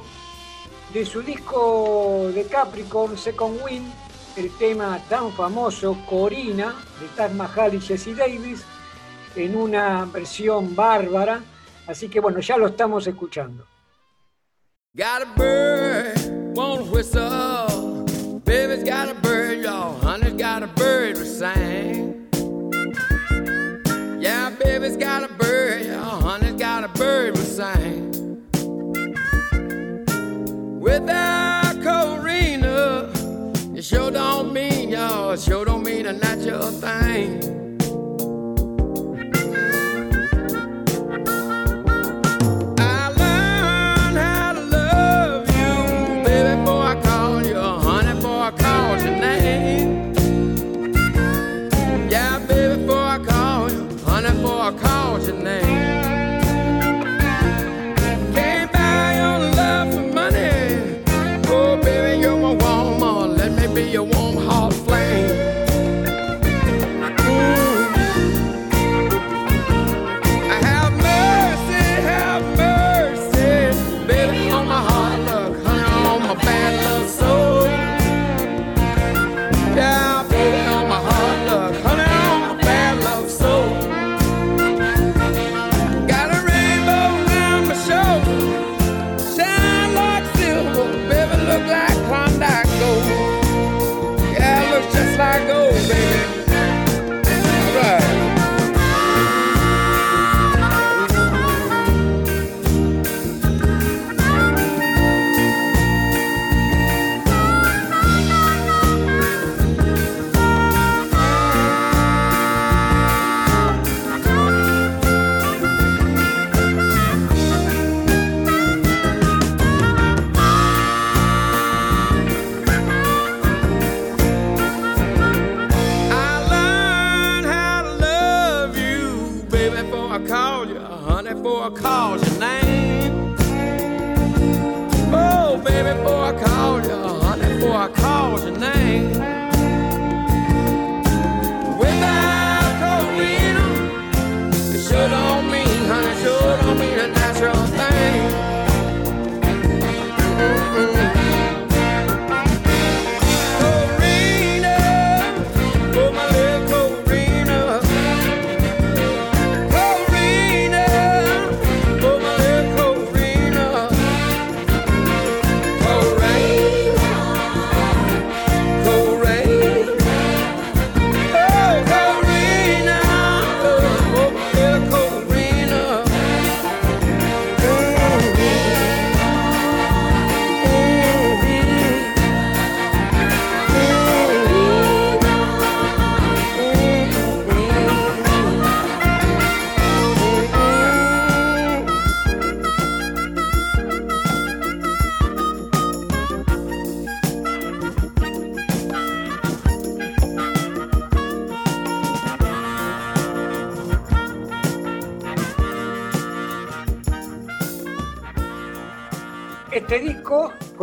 De 0.92 1.04
su 1.04 1.22
disco 1.22 2.30
de 2.34 2.46
Capricorn, 2.46 3.18
Second 3.18 3.60
Wind, 3.64 3.92
el 4.36 4.56
tema 4.56 4.98
tan 5.08 5.32
famoso 5.32 5.96
Corina 6.08 6.74
de 7.00 7.08
Taj 7.08 7.32
Mahal 7.32 7.74
y 7.74 7.80
Jesse 7.80 8.16
Davis 8.16 8.64
en 9.36 9.56
una 9.56 10.04
versión 10.06 10.74
bárbara. 10.74 11.42
Así 11.86 12.08
que 12.08 12.20
bueno, 12.20 12.40
ya 12.40 12.56
lo 12.56 12.68
estamos 12.68 13.06
escuchando. 13.06 13.66
Got 14.96 15.22
a 15.22 15.26
bird, 15.36 16.56
won't 16.56 16.88
whistle. 16.92 17.73
Baby's 18.54 18.84
got 18.84 19.08
a 19.08 19.14
bird, 19.14 19.64
y'all. 19.64 19.98
Honey's 19.98 20.34
got 20.34 20.62
a 20.62 20.68
bird 20.68 21.16
to 21.16 21.26
sing. 21.26 22.28
Yeah, 24.22 24.50
baby's 24.50 24.96
got 24.96 25.28
a 25.28 25.28
bird, 25.34 25.86
y'all. 25.86 26.20
Honey's 26.20 26.52
got 26.52 26.84
a 26.84 26.88
bird 26.88 27.34
to 27.34 27.42
sing. 27.42 28.12
Without 30.78 31.74
Corina. 31.82 33.10
It 33.76 33.82
sure 33.82 34.12
don't 34.12 34.52
mean 34.52 34.90
y'all, 34.90 35.32
it 35.32 35.40
sure 35.40 35.64
don't 35.64 35.82
mean 35.82 36.06
a 36.06 36.12
natural 36.12 36.70
thing. 36.70 37.53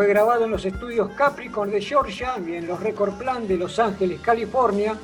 Grabado 0.08 0.46
en 0.46 0.52
los 0.52 0.66
estudios 0.66 1.12
Capricorn 1.12 1.72
de 1.72 1.82
Georgia 1.82 2.36
y 2.46 2.56
en 2.56 2.68
los 2.68 2.80
Record 2.80 3.18
Plan 3.18 3.48
de 3.48 3.58
Los 3.58 3.80
Ángeles, 3.80 4.20
California, 4.22 4.98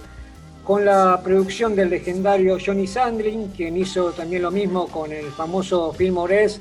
con 0.64 0.84
la 0.84 1.22
producción 1.24 1.76
del 1.76 1.90
legendario 1.90 2.58
Johnny 2.64 2.88
Sandlin, 2.88 3.48
quien 3.56 3.78
hizo 3.78 4.12
también 4.12 4.42
lo 4.42 4.52
mismo 4.52 4.88
con 4.88 5.14
el 5.14 5.28
famoso 5.32 5.94
Film 5.94 6.18
Ores 6.18 6.60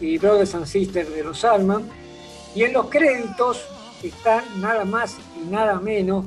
y 0.00 0.18
Brothers 0.18 0.56
and 0.56 0.66
Sisters 0.66 1.14
de 1.14 1.22
Los 1.22 1.44
Alman. 1.44 1.84
Y 2.54 2.64
en 2.64 2.72
los 2.72 2.86
créditos 2.86 3.64
están 4.02 4.42
nada 4.60 4.84
más 4.84 5.16
y 5.40 5.48
nada 5.48 5.78
menos 5.78 6.26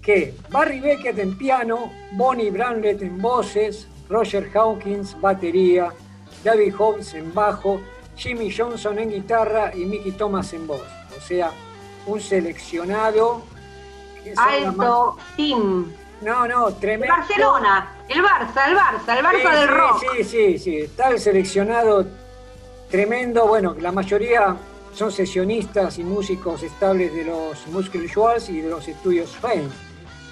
que 0.00 0.34
Barry 0.50 0.80
Beckett 0.80 1.18
en 1.18 1.36
piano, 1.36 1.92
Bonnie 2.12 2.50
Bramlett 2.50 3.02
en 3.02 3.20
voces, 3.20 3.86
Roger 4.08 4.50
Hawkins 4.54 5.20
batería, 5.20 5.92
David 6.42 6.74
Hobbs 6.78 7.12
en 7.14 7.34
bajo 7.34 7.80
Jimmy 8.20 8.54
Johnson 8.54 8.98
en 8.98 9.10
guitarra 9.10 9.72
y 9.74 9.86
Mickey 9.86 10.12
Thomas 10.12 10.52
en 10.52 10.66
voz. 10.66 10.86
O 11.16 11.20
sea, 11.20 11.50
un 12.06 12.20
seleccionado. 12.20 13.42
Alto 14.36 15.16
team. 15.36 15.90
No, 16.20 16.46
no, 16.46 16.74
tremendo. 16.74 17.14
Barcelona, 17.16 17.96
el 18.06 18.22
Barça, 18.22 18.68
el 18.68 18.76
Barça, 18.76 19.18
el 19.18 19.24
Barça 19.24 19.58
del 19.58 19.68
rock. 19.68 20.04
Sí, 20.16 20.24
sí, 20.24 20.58
sí, 20.58 20.76
está 20.80 21.08
el 21.08 21.18
seleccionado 21.18 22.06
tremendo. 22.90 23.46
Bueno, 23.46 23.74
la 23.80 23.90
mayoría 23.90 24.54
son 24.94 25.10
sesionistas 25.10 25.98
y 25.98 26.04
músicos 26.04 26.62
estables 26.62 27.14
de 27.14 27.24
los 27.24 27.66
Muscle 27.68 28.06
Shoals 28.06 28.50
y 28.50 28.60
de 28.60 28.68
los 28.68 28.86
estudios 28.86 29.34
Fame. 29.34 29.70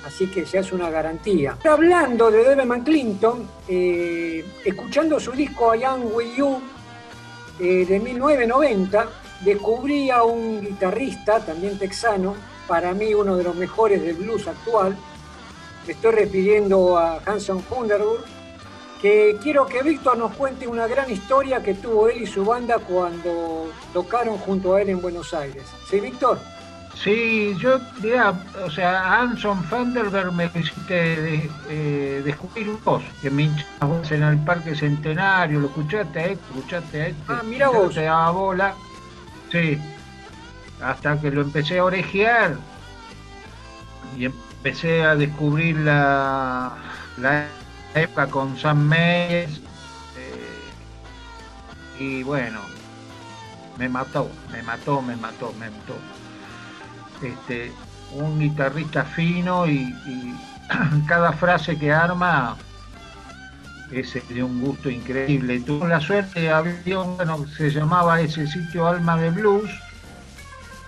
Así 0.07 0.27
que 0.27 0.45
ya 0.45 0.61
es 0.61 0.73
una 0.73 0.91
garantía. 0.91 1.57
Hablando 1.65 2.31
de 2.31 2.55
Devin 2.55 2.85
Clinton, 2.85 3.49
eh, 3.67 4.45
escuchando 4.65 5.19
su 5.19 5.33
disco 5.33 5.75
I 5.75 5.85
Am 5.85 6.03
With 6.13 6.35
You, 6.37 6.61
eh, 7.59 7.87
de 7.87 8.01
1990 8.01 9.09
descubrí 9.41 10.11
a 10.11 10.23
un 10.23 10.61
guitarrista, 10.61 11.41
también 11.41 11.79
texano, 11.79 12.35
para 12.67 12.93
mí 12.93 13.15
uno 13.15 13.37
de 13.37 13.45
los 13.45 13.57
mejores 13.57 14.03
del 14.03 14.17
blues 14.17 14.47
actual. 14.47 14.97
Me 15.87 15.93
estoy 15.93 16.13
refiriendo 16.13 16.97
a 16.99 17.21
Hanson 17.25 17.65
Hunderburg, 17.71 18.25
que 19.01 19.39
quiero 19.43 19.67
que 19.67 19.83
Víctor 19.83 20.19
nos 20.19 20.35
cuente 20.35 20.67
una 20.67 20.87
gran 20.87 21.11
historia 21.11 21.63
que 21.63 21.75
tuvo 21.75 22.09
él 22.09 22.23
y 22.23 22.27
su 22.27 22.45
banda 22.45 22.79
cuando 22.79 23.71
tocaron 23.93 24.39
junto 24.39 24.75
a 24.75 24.83
él 24.83 24.91
en 24.91 25.01
Buenos 25.01 25.33
Aires. 25.33 25.65
¿Sí, 25.89 26.01
Víctor? 26.01 26.39
Sí, 27.03 27.55
yo 27.61 27.79
diría, 28.01 28.35
o 28.65 28.71
sea, 28.71 29.21
Anson 29.21 29.63
Fanderberg 29.65 30.33
me 30.33 30.47
hiciste 30.47 31.49
eh, 31.69 32.23
descubrir 32.25 32.71
un 32.71 32.83
voz, 32.83 33.05
que 33.23 33.31
me 33.31 33.45
hinchabas 33.45 34.11
en 34.11 34.25
el 34.25 34.39
Parque 34.39 34.75
Centenario, 34.75 35.61
lo 35.61 35.69
escuchaste 35.69 36.19
a 36.19 36.27
este, 36.27 36.45
escuchaste 36.49 37.03
a 37.03 37.07
este. 37.07 37.23
Ah, 37.29 37.43
mira 37.45 37.69
vos. 37.69 37.95
Te 37.95 38.03
daba 38.03 38.33
bola. 38.33 38.75
Sí, 39.53 39.79
hasta 40.83 41.21
que 41.21 41.31
lo 41.31 41.43
empecé 41.43 41.79
a 41.79 41.85
orejear 41.85 42.57
y 44.17 44.25
empecé 44.25 45.05
a 45.05 45.15
descubrir 45.15 45.77
la, 45.77 46.75
la 47.17 47.47
época 47.95 48.27
con 48.27 48.59
Sam 48.59 48.89
Meyers. 48.89 49.61
Eh, 50.17 52.01
y 52.01 52.23
bueno, 52.25 52.61
me 53.79 53.89
mató, 53.89 54.29
me 54.51 54.63
mató, 54.65 55.01
me 55.01 55.15
mató, 55.15 55.55
me 55.61 55.71
mató 55.71 55.95
este, 57.23 57.73
un 58.15 58.39
guitarrista 58.39 59.05
fino 59.05 59.67
y, 59.67 59.95
cada 61.07 61.33
frase 61.33 61.79
que 61.79 61.93
arma 61.93 62.57
es 63.91 64.13
de 64.29 64.43
un 64.43 64.61
gusto 64.61 64.91
increíble. 64.91 65.61
Tuve 65.61 65.89
la 65.89 66.01
suerte, 66.01 66.51
había 66.51 67.01
un, 67.01 67.17
bueno, 67.17 67.47
se 67.57 67.71
llamaba 67.71 68.21
ese 68.21 68.47
sitio 68.47 68.87
Alma 68.87 69.17
de 69.17 69.31
Blues, 69.31 69.71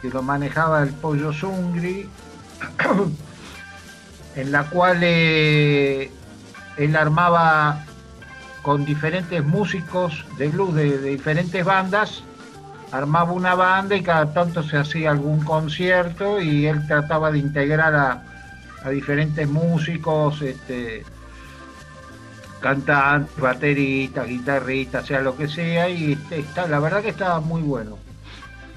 que 0.03 0.11
lo 0.11 0.23
manejaba 0.23 0.83
el 0.83 0.91
Pollo 0.91 1.33
Zungri, 1.33 2.09
en 4.37 4.53
la 4.53 4.65
cual 4.65 4.99
eh, 5.03 6.11
él 6.77 6.97
armaba 6.97 7.85
con 8.63 8.85
diferentes 8.85 9.43
músicos 9.45 10.27
de 10.37 10.49
blues 10.49 10.75
de 10.75 10.99
diferentes 10.99 11.65
bandas 11.65 12.23
armaba 12.93 13.33
una 13.33 13.55
banda 13.55 13.97
y 13.97 14.03
cada 14.03 14.33
tanto 14.33 14.63
se 14.63 14.77
hacía 14.77 15.11
algún 15.11 15.45
concierto 15.45 16.41
y 16.41 16.67
él 16.67 16.87
trataba 16.87 17.31
de 17.31 17.39
integrar 17.39 17.95
a, 17.95 18.23
diferentes 18.91 19.47
músicos, 19.47 20.41
este, 20.41 21.05
cantantes, 22.61 23.37
bateristas, 23.37 24.27
guitarristas, 24.27 25.07
sea 25.07 25.21
lo 25.21 25.37
que 25.37 25.49
sea, 25.49 25.91
y 25.91 26.19
está, 26.31 26.67
la 26.67 26.81
verdad 26.81 27.03
que 27.03 27.11
estaba 27.11 27.41
muy 27.41 27.61
bueno. 27.61 27.99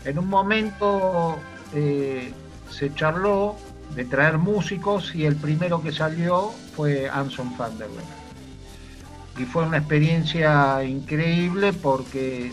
En 0.03 0.19
un 0.19 0.27
momento 0.27 1.39
eh, 1.73 2.33
se 2.69 2.93
charló 2.93 3.55
de 3.95 4.03
traer 4.03 4.37
músicos 4.37 5.15
y 5.15 5.25
el 5.25 5.37
primero 5.37 5.81
que 5.81 5.93
salió 5.93 6.51
fue 6.75 7.09
Anson 7.09 7.55
Vanderberg. 7.57 8.03
Y 9.37 9.45
fue 9.45 9.63
una 9.63 9.77
experiencia 9.77 10.83
increíble 10.83 11.71
porque 11.71 12.51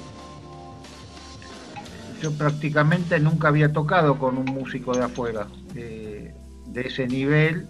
yo 2.20 2.32
prácticamente 2.32 3.18
nunca 3.20 3.48
había 3.48 3.72
tocado 3.72 4.18
con 4.18 4.38
un 4.38 4.46
músico 4.46 4.94
de 4.94 5.04
afuera, 5.04 5.46
de 5.74 6.32
ese 6.74 7.06
nivel. 7.06 7.66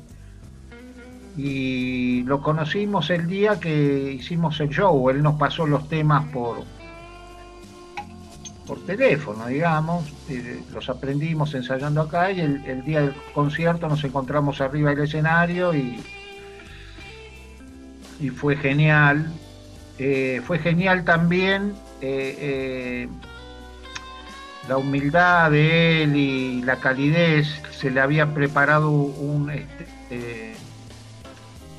Y 1.37 2.23
lo 2.25 2.43
conocimos 2.43 3.09
el 3.11 3.27
día 3.27 3.61
que 3.61 4.13
hicimos 4.13 4.61
el 4.61 4.69
show. 4.71 5.11
Él 5.11 5.23
nos 5.23 5.37
pasó 5.37 5.67
los 5.67 5.89
temas 5.89 6.27
por, 6.33 6.65
por 8.67 8.85
teléfono, 8.85 9.47
digamos. 9.47 10.13
los 10.73 10.89
aprendimos 10.89 11.55
ensayando 11.55 12.03
acá 12.03 12.31
y 12.31 12.41
el, 12.41 12.85
día 12.85 13.01
del 13.01 13.15
concierto 13.35 13.89
nos 13.89 14.05
encontramos 14.05 14.61
arriba 14.61 14.91
del 14.91 15.05
escenario 15.05 15.75
y, 15.75 16.01
y 18.21 18.29
fue 18.29 18.57
genial. 18.57 19.27
Eh, 19.99 20.41
fue 20.47 20.59
genial 20.59 21.05
también 21.05 21.75
eh, 22.01 22.37
eh, 22.39 23.09
la 24.71 24.79
humildad 24.79 25.51
de 25.51 26.05
él 26.05 26.15
y 26.15 26.63
la 26.63 26.77
calidez, 26.77 27.49
se 27.73 27.91
le 27.91 28.01
había 28.01 28.33
preparado 28.33 28.93
un, 28.93 29.51
este, 29.51 29.89
eh, 30.11 30.55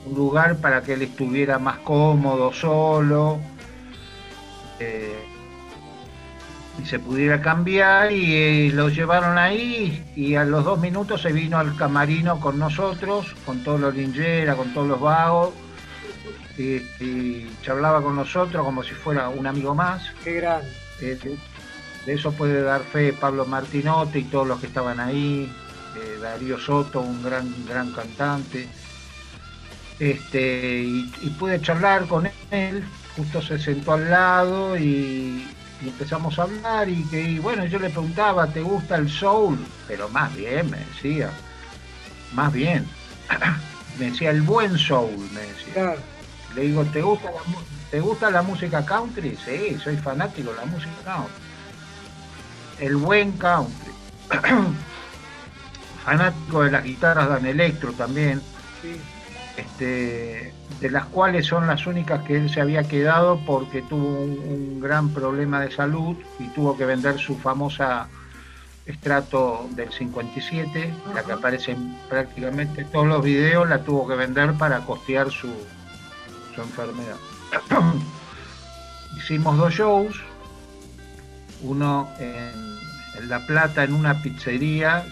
un 0.06 0.16
lugar 0.16 0.58
para 0.58 0.82
que 0.82 0.96
él 0.96 1.04
estuviera 1.04 1.58
más 1.58 1.78
cómodo, 1.78 2.52
solo, 2.52 3.40
eh, 4.82 5.24
y 6.84 6.86
se 6.86 7.00
pudiera 7.00 7.42
cambiar, 7.42 8.12
y 8.12 8.36
eh, 8.36 8.72
lo 8.74 8.90
llevaron 8.90 9.38
ahí, 9.38 10.04
y 10.18 10.36
a 10.36 10.44
los 10.44 10.66
dos 10.66 10.78
minutos 10.78 11.22
se 11.22 11.32
vino 11.32 11.60
al 11.60 11.78
camarino 11.78 12.42
con 12.42 12.60
nosotros, 12.60 13.34
con 13.46 13.64
todos 13.64 13.80
los 13.80 13.96
lingeras, 13.96 14.58
con 14.58 14.74
todos 14.74 14.90
los 14.90 15.00
vagos, 15.00 15.54
y, 16.58 17.48
charlaba 17.62 18.02
con 18.02 18.18
nosotros 18.18 18.66
como 18.66 18.84
si 18.84 18.92
fuera 18.92 19.30
un 19.30 19.48
amigo 19.48 19.74
más. 19.74 20.04
Qué 20.26 20.34
grande 20.34 20.68
de 22.06 22.14
eso 22.14 22.32
puede 22.32 22.62
dar 22.62 22.82
fe 22.82 23.14
Pablo 23.14 23.46
Martinotti 23.46 24.20
y 24.20 24.24
todos 24.26 24.48
los 24.48 24.60
que 24.60 24.68
estaban 24.68 25.00
ahí, 25.00 25.52
eh, 25.96 26.20
Darío 26.22 26.60
Soto, 26.60 27.02
un 27.02 27.22
gran, 27.24 27.54
gran 27.68 27.92
cantante. 27.92 28.68
Este, 30.00 30.84
y, 30.84 31.36
pude 31.38 31.62
charlar 31.62 32.08
con 32.08 32.28
él, 32.50 32.84
justo 33.16 33.42
se 33.42 33.60
sentó 33.60 33.94
al 33.94 34.10
lado 34.10 34.76
y, 34.76 35.48
y 35.82 35.88
empezamos 35.88 36.40
a 36.40 36.44
hablar 36.44 36.90
y 36.90 37.04
que 37.06 37.40
bueno, 37.40 37.66
yo 37.66 37.78
le 37.78 37.90
preguntaba, 37.90 38.48
¿te 38.48 38.62
gusta 38.62 38.96
el 38.96 39.10
soul? 39.10 39.60
Pero 39.88 40.10
más 40.10 40.36
bien, 40.36 40.72
me 40.72 40.80
decía, 40.80 41.30
más 42.34 42.52
bien. 42.52 42.88
me 44.00 44.10
decía 44.10 44.32
el 44.32 44.42
buen 44.42 44.78
soul, 44.78 45.30
me 45.34 45.42
decía. 45.42 45.96
Le 46.56 46.62
digo, 46.64 46.84
¿te 46.86 47.02
gusta, 47.02 47.32
la, 47.32 47.40
¿te 47.92 48.00
gusta 48.00 48.32
la 48.32 48.42
música 48.42 48.86
country? 48.86 49.38
Sí, 49.46 49.78
soy 49.82 49.98
fanático 49.98 50.52
de 50.52 50.58
la 50.58 50.66
música 50.66 50.92
country. 51.06 51.51
El 52.82 52.98
buen 52.98 53.32
country. 53.34 53.92
fanático 56.04 56.64
de 56.64 56.72
las 56.72 56.84
guitarras 56.84 57.30
Dan 57.30 57.46
Electro 57.46 57.94
también. 57.94 58.42
Este, 59.58 60.54
de 60.80 60.90
las 60.90 61.06
cuales 61.06 61.46
son 61.46 61.68
las 61.68 61.86
únicas 61.86 62.24
que 62.24 62.38
él 62.38 62.50
se 62.50 62.62
había 62.62 62.84
quedado 62.84 63.40
porque 63.46 63.82
tuvo 63.84 64.22
un, 64.22 64.80
gran 64.80 65.10
problema 65.10 65.62
de 65.62 65.72
salud 65.72 66.18
y 66.40 66.48
tuvo 66.50 66.76
que 66.76 66.86
vender 66.86 67.20
su 67.20 67.38
famosa 67.38 68.08
estrato 68.88 69.68
del 69.72 69.92
57, 69.92 70.92
la 71.14 71.24
que 71.24 71.34
aparece 71.34 71.74
en 71.74 71.96
prácticamente 72.10 72.84
todos 72.86 73.06
los 73.06 73.24
videos, 73.24 73.70
la 73.70 73.84
tuvo 73.84 74.08
que 74.08 74.16
vender 74.16 74.54
para 74.54 74.80
costear 74.80 75.30
su, 75.30 75.54
su 76.56 76.62
enfermedad. 76.62 77.18
Hicimos 79.18 79.56
dos 79.58 79.74
shows, 79.74 80.20
uno 81.62 82.10
en, 82.20 82.80
en 83.18 83.30
La 83.30 83.46
Plata 83.46 83.84
en 83.84 83.94
una 83.94 84.22
pizzería 84.22 85.06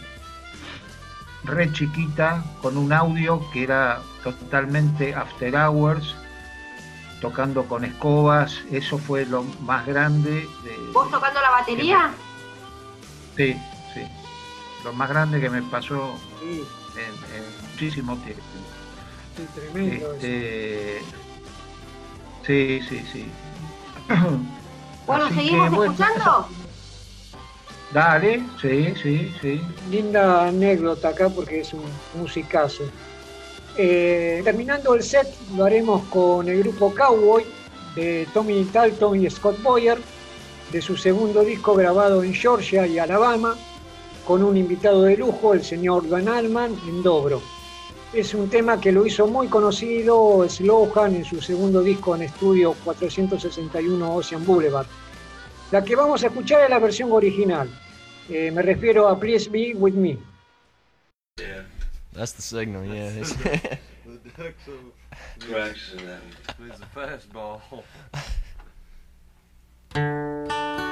re 1.44 1.72
chiquita, 1.72 2.44
con 2.62 2.78
un 2.78 2.92
audio 2.94 3.42
que 3.52 3.64
era 3.64 4.02
totalmente 4.24 5.14
after 5.14 5.56
hours, 5.56 6.16
tocando 7.22 7.66
con 7.66 7.86
escobas, 7.86 8.62
eso 8.72 8.98
fue 8.98 9.26
lo 9.26 9.44
más 9.62 9.86
grande. 9.86 10.48
De, 10.64 10.78
¿Vos 10.94 11.10
tocando 11.10 11.42
la 11.42 11.52
batería? 11.52 12.12
sí, 13.36 13.54
sí. 13.94 14.02
Lo 14.84 14.94
más 14.94 15.10
grande 15.10 15.42
que 15.42 15.50
me 15.50 15.62
pasó 15.64 16.16
en, 16.42 17.70
muchísimo 17.72 18.16
tiempo. 18.18 18.44
Sí, 19.36 19.48
tremendo. 19.56 20.14
Este, 20.14 21.02
sí, 22.46 22.82
sí, 22.88 23.06
sí. 23.12 23.32
Bueno, 25.10 25.28
¿seguimos 25.30 25.74
escuchando? 25.74 26.48
Dale, 27.92 28.44
sí, 28.62 28.94
sí, 29.02 29.34
sí. 29.42 29.62
Linda 29.90 30.46
anécdota 30.46 31.10
acá 31.10 31.30
porque 31.30 31.62
es 31.62 31.74
un 31.74 31.82
musicazo. 32.14 32.84
Eh, 33.76 34.42
terminando 34.44 34.94
el 34.94 35.02
set, 35.02 35.28
lo 35.56 35.66
haremos 35.66 36.04
con 36.12 36.48
el 36.48 36.60
grupo 36.60 36.94
Cowboy 36.94 37.44
de 37.96 38.28
Tommy 38.36 38.64
Talton 38.66 39.20
y 39.20 39.28
Scott 39.32 39.60
Boyer, 39.64 39.98
de 40.72 40.80
su 40.80 40.96
segundo 40.96 41.42
disco 41.42 41.74
grabado 41.74 42.22
en 42.22 42.32
Georgia 42.32 42.86
y 42.86 43.00
Alabama, 43.00 43.56
con 44.28 44.44
un 44.44 44.58
invitado 44.58 45.02
de 45.02 45.18
lujo, 45.18 45.56
el 45.56 45.64
señor 45.64 46.08
Van 46.08 46.28
Alman, 46.28 46.78
en 46.88 47.02
Dobro. 47.02 47.42
Es 48.12 48.34
un 48.34 48.50
tema 48.50 48.82
que 48.82 48.92
lo 48.92 49.06
hizo 49.06 49.28
muy 49.28 49.48
conocido 49.48 50.44
Slohan 50.50 51.16
en 51.16 51.26
su 51.26 51.42
segundo 51.42 51.82
disco 51.82 52.16
en 52.16 52.24
estudio 52.24 52.76
461 52.84 54.16
Ocean 54.16 54.44
Boulevard. 54.46 54.88
La 55.72 55.84
que 55.84 55.96
vamos 55.96 56.24
a 56.24 56.28
escuchar 56.28 56.64
es 56.64 56.70
la 56.70 56.80
versión 56.80 57.12
original. 57.12 57.70
Eh, 58.28 58.50
me 58.52 58.64
refiero 58.64 59.08
a 59.08 59.20
Please 59.20 59.50
Be 59.50 59.74
With 59.76 59.94
Me. 59.94 60.18
Yeah. 61.38 61.66
That's 62.12 62.34
the 62.34 62.42
signal, 62.42 62.86
yeah. 62.86 63.12
the 63.12 64.30
ducks 64.36 65.94
It's 66.60 66.82
a 66.82 66.86
fastball. 66.94 67.62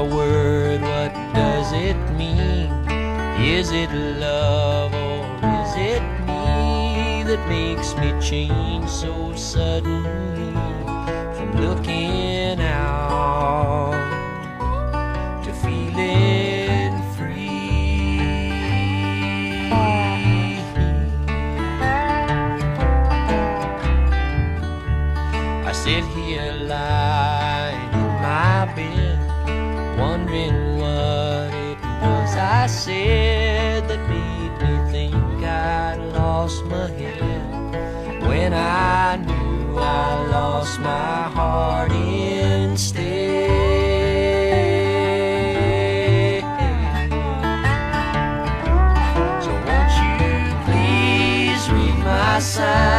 my 0.00 0.14
word, 0.14 0.80
what 0.80 1.12
does 1.34 1.72
it 1.72 1.96
mean? 2.16 2.70
Is 3.38 3.70
it 3.70 3.90
love 3.92 4.94
or 4.94 5.26
is 5.62 5.74
it 5.76 6.02
me 6.26 7.22
that 7.24 7.46
makes 7.48 7.94
me 7.96 8.18
change 8.20 8.88
so 8.88 9.34
suddenly 9.34 10.52
from 11.36 11.52
looking 11.60 12.60
out 12.60 13.99
said 32.80 33.86
that 33.88 34.00
made 34.08 34.54
me 34.62 34.72
think 34.90 35.14
I'd 35.44 35.98
lost 36.14 36.64
my 36.64 36.88
head 36.88 38.22
when 38.26 38.54
I 38.54 39.16
knew 39.16 39.76
I 39.76 40.26
lost 40.28 40.80
my 40.80 41.28
heart 41.36 41.92
instead. 41.92 43.10
So 49.44 49.52
won't 49.68 49.92
you 50.00 50.16
please 50.64 51.62
read 51.74 51.98
my 52.02 52.38
signs, 52.40 52.89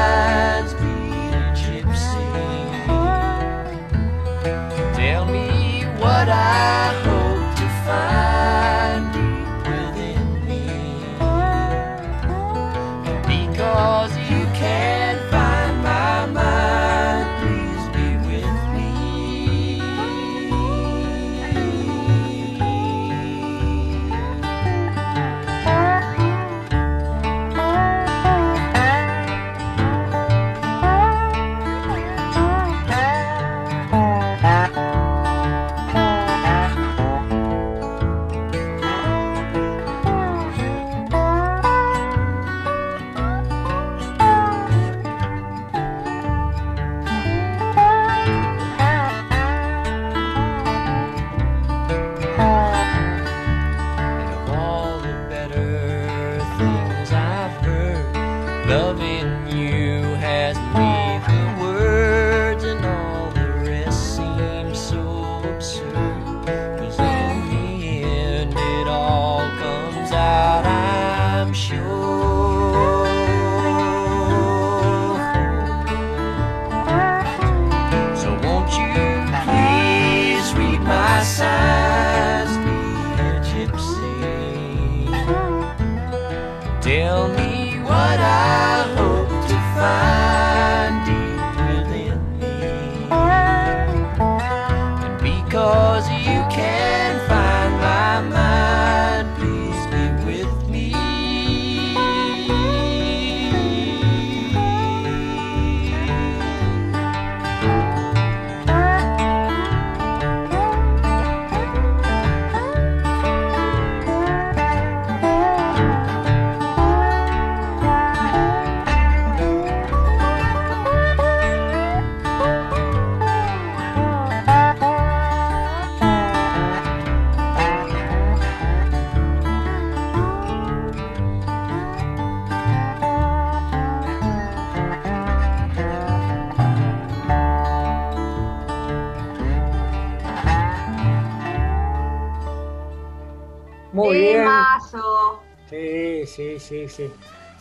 Sí, 146.31 146.59
sí, 146.59 146.87
sí. 146.87 147.11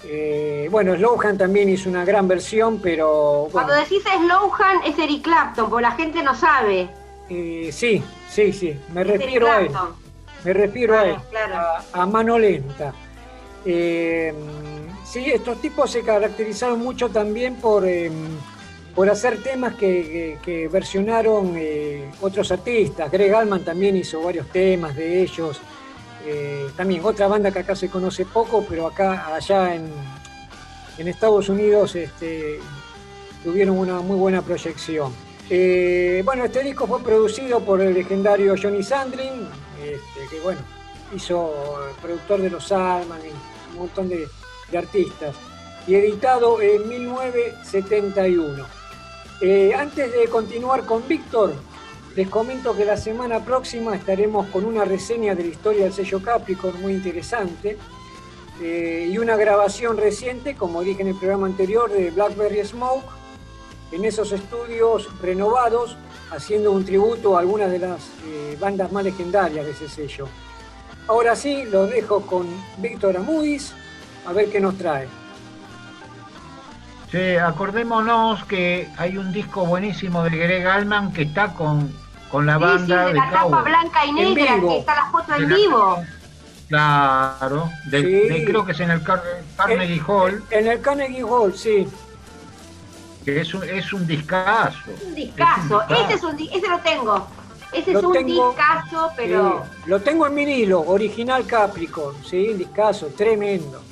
Eh, 0.05 0.69
bueno, 0.71 0.95
Slowhan 0.95 1.37
también 1.37 1.69
hizo 1.69 1.91
una 1.91 2.05
gran 2.05 2.29
versión, 2.29 2.81
pero... 2.81 3.49
Cuando 3.51 3.75
decís 3.75 4.03
Slowhan 4.03 4.85
es 4.87 4.97
Eric 4.99 5.23
Clapton, 5.23 5.69
porque 5.69 5.83
la 5.83 5.93
gente 5.93 6.23
no 6.23 6.35
sabe. 6.35 6.89
Eh, 7.29 7.71
sí, 7.73 8.03
sí, 8.29 8.53
sí, 8.53 8.79
me 8.93 9.03
refiero 9.03 9.51
a 9.51 9.61
él. 9.61 9.71
Me 10.45 10.53
refiero 10.53 10.99
a 10.99 11.05
él, 11.05 11.17
a, 11.93 12.07
mano 12.07 12.39
lenta. 12.39 12.95
Eh, 13.65 14.33
sí, 15.05 15.31
estos 15.31 15.61
tipos 15.61 15.91
se 15.91 16.03
caracterizaron 16.03 16.79
mucho 16.79 17.11
también 17.11 17.57
por, 17.57 17.87
em, 17.87 18.39
por 18.95 19.11
hacer 19.11 19.43
temas 19.43 19.75
que, 19.75 20.69
versionaron 20.73 21.55
eh, 21.57 22.11
otros 22.21 22.51
artistas. 22.53 23.11
Greg 23.11 23.35
Allman 23.35 23.65
también 23.65 23.97
hizo 23.97 24.23
varios 24.23 24.49
temas 24.49 24.97
de 24.97 25.23
ellos. 25.23 25.61
Eh, 26.27 26.69
también 26.77 27.05
otra 27.05 27.29
banda 27.29 27.51
que 27.51 27.61
acá 27.61 27.75
se 27.75 27.89
conoce 27.89 28.27
poco, 28.27 28.65
pero 28.69 28.87
acá, 28.87 29.35
allá 29.35 29.75
en, 29.75 29.91
en 30.99 31.09
Estados 31.09 31.49
Unidos, 31.49 31.97
este, 31.97 32.61
tuvieron 33.43 33.79
una 33.79 34.01
muy 34.01 34.17
buena 34.17 34.43
proyección. 34.43 35.13
Eh, 35.49 36.23
bueno, 36.25 36.45
este 36.45 36.63
disco 36.63 36.87
fue 36.87 37.03
producido 37.03 37.61
por 37.61 37.81
el 37.81 37.95
legendario 37.95 38.55
Johnny 38.61 38.83
Sandrin, 38.83 39.49
este, 39.83 40.29
que 40.31 40.41
bueno, 40.41 40.61
hizo 41.15 41.53
productor 42.01 42.41
de 42.41 42.51
los 42.51 42.71
Alman 42.71 43.21
y 43.25 43.73
un 43.73 43.79
montón 43.79 44.09
de, 44.09 44.29
artistas, 44.77 45.35
y 45.89 45.97
editado 45.97 46.61
en 46.61 46.89
1971. 46.89 48.65
Eh, 49.41 49.73
antes 49.75 50.13
de 50.13 50.29
continuar 50.29 50.85
con 50.85 51.09
Víctor, 51.09 51.55
les 52.21 52.29
comento 52.29 52.77
que 52.77 52.85
la 52.85 52.99
semana 52.99 53.43
próxima 53.47 53.97
estaremos 53.97 54.47
con 54.49 54.67
una 54.67 54.85
reseña 54.85 55.35
de 55.35 55.43
la 55.43 55.49
historia 55.49 55.85
del 55.85 55.95
sello 55.95 56.23
Capricorn 56.23 56.79
muy 56.83 56.93
interesante 56.93 57.79
eh, 58.61 59.09
y 59.11 59.17
una 59.17 59.37
grabación 59.37 59.97
reciente, 59.97 60.55
como 60.55 60.83
dije 60.83 61.01
en 61.01 61.09
el 61.09 61.15
programa 61.15 61.47
anterior, 61.47 61.91
de 61.91 62.11
Blackberry 62.11 62.63
Smoke, 62.63 63.07
en 63.91 64.05
esos 64.05 64.33
estudios 64.33 65.09
renovados, 65.23 65.97
haciendo 66.31 66.73
un 66.73 66.85
tributo 66.85 67.39
a 67.39 67.41
algunas 67.41 67.71
de 67.71 67.79
las 67.79 68.11
eh, 68.27 68.55
bandas 68.61 68.93
más 68.93 69.03
legendarias 69.03 69.65
de 69.65 69.73
ese 69.73 69.89
sello. 69.89 70.29
Ahora 71.09 71.35
sí, 71.35 71.65
los 71.65 71.89
dejo 71.89 72.21
con 72.27 72.47
Víctor 72.77 73.17
Amudis, 73.17 73.73
a 74.27 74.35
ver 74.35 74.51
qué 74.51 74.61
nos 74.61 74.77
trae. 74.77 75.09
Sí, 77.11 77.37
acordémonos 77.37 78.45
que 78.45 78.89
hay 78.99 79.17
un 79.17 79.33
disco 79.33 79.65
buenísimo 79.65 80.23
de 80.23 80.37
Greg 80.37 80.67
Allman 80.67 81.15
que 81.15 81.23
está 81.23 81.55
con, 81.55 81.93
con 82.31 82.47
la 82.47 82.59
banda 82.59 83.07
sí, 83.07 83.13
de, 83.13 83.19
la 83.19 83.31
capa 83.31 83.63
blanca 83.63 84.07
y 84.07 84.13
negra, 84.13 84.61
que 84.61 84.79
está 84.79 84.95
la 84.95 85.11
foto 85.11 85.35
en 85.35 85.49
vivo. 85.49 86.05
Claro, 86.69 87.69
creo 87.91 88.65
que 88.65 88.73
es 88.73 88.81
en 88.81 88.93
el 88.93 89.03
Carnegie 89.03 90.01
Hall. 90.07 90.45
En 90.51 90.69
el 90.69 90.81
Carnegie 90.81 91.25
Hall, 91.25 91.53
sí. 91.55 91.89
Que 93.25 93.41
es 93.41 93.53
un, 93.53 93.65
es 93.65 93.93
un 93.93 94.07
discazo. 94.07 94.79
Un 95.05 95.15
discazo. 95.15 95.83
Ese, 95.89 96.15
es 96.15 96.23
un, 96.23 96.39
ese 96.39 96.69
lo 96.69 96.79
tengo. 96.79 97.27
Ese 97.73 97.93
es 97.93 98.03
un 98.03 98.25
discazo, 98.25 99.13
pero. 99.17 99.65
lo 99.87 100.01
tengo 100.01 100.27
en 100.27 100.35
vinilo, 100.35 100.81
original 100.81 101.45
Capricorn, 101.47 102.17
sí, 102.25 102.51
un 102.51 102.59
discazo, 102.59 103.09
tremendo. 103.09 103.83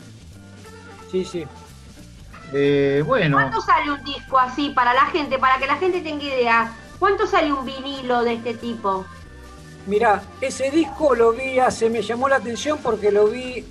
Sí, 1.10 1.24
sí. 1.24 1.44
Eh, 2.52 3.02
bueno. 3.04 3.36
¿Cuánto 3.36 3.60
sale 3.60 3.90
un 3.90 4.04
disco 4.04 4.38
así 4.38 4.70
para 4.70 4.94
la 4.94 5.06
gente, 5.06 5.38
para 5.38 5.58
que 5.58 5.66
la 5.66 5.76
gente 5.76 6.00
tenga 6.00 6.24
idea? 6.24 6.72
¿Cuánto 6.98 7.26
sale 7.26 7.52
un 7.52 7.64
vinilo 7.64 8.22
de 8.22 8.34
este 8.34 8.54
tipo? 8.54 9.04
Mira, 9.86 10.22
ese 10.40 10.70
disco 10.70 11.14
lo 11.14 11.32
vi 11.32 11.58
hace, 11.58 11.88
me 11.88 12.02
llamó 12.02 12.28
la 12.28 12.36
atención 12.36 12.78
porque 12.82 13.10
lo 13.10 13.28
vi 13.28 13.64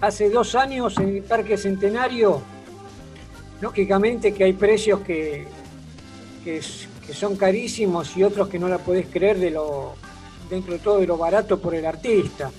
hace 0.00 0.30
dos 0.30 0.54
años 0.54 0.98
en 0.98 1.16
el 1.16 1.22
Parque 1.22 1.56
Centenario. 1.56 2.42
Lógicamente 3.60 4.34
que 4.34 4.44
hay 4.44 4.54
precios 4.54 5.00
que, 5.00 5.46
que, 6.42 6.60
son 6.62 7.36
carísimos 7.36 8.16
y 8.16 8.24
otros 8.24 8.48
que 8.48 8.58
no 8.58 8.68
la 8.68 8.78
podés 8.78 9.06
creer 9.06 9.38
de 9.38 9.50
lo, 9.50 9.94
dentro 10.48 10.72
de 10.72 10.78
todo 10.78 10.98
de 10.98 11.06
lo 11.06 11.16
barato 11.16 11.60
por 11.60 11.74
el 11.74 11.86
artista. 11.86 12.50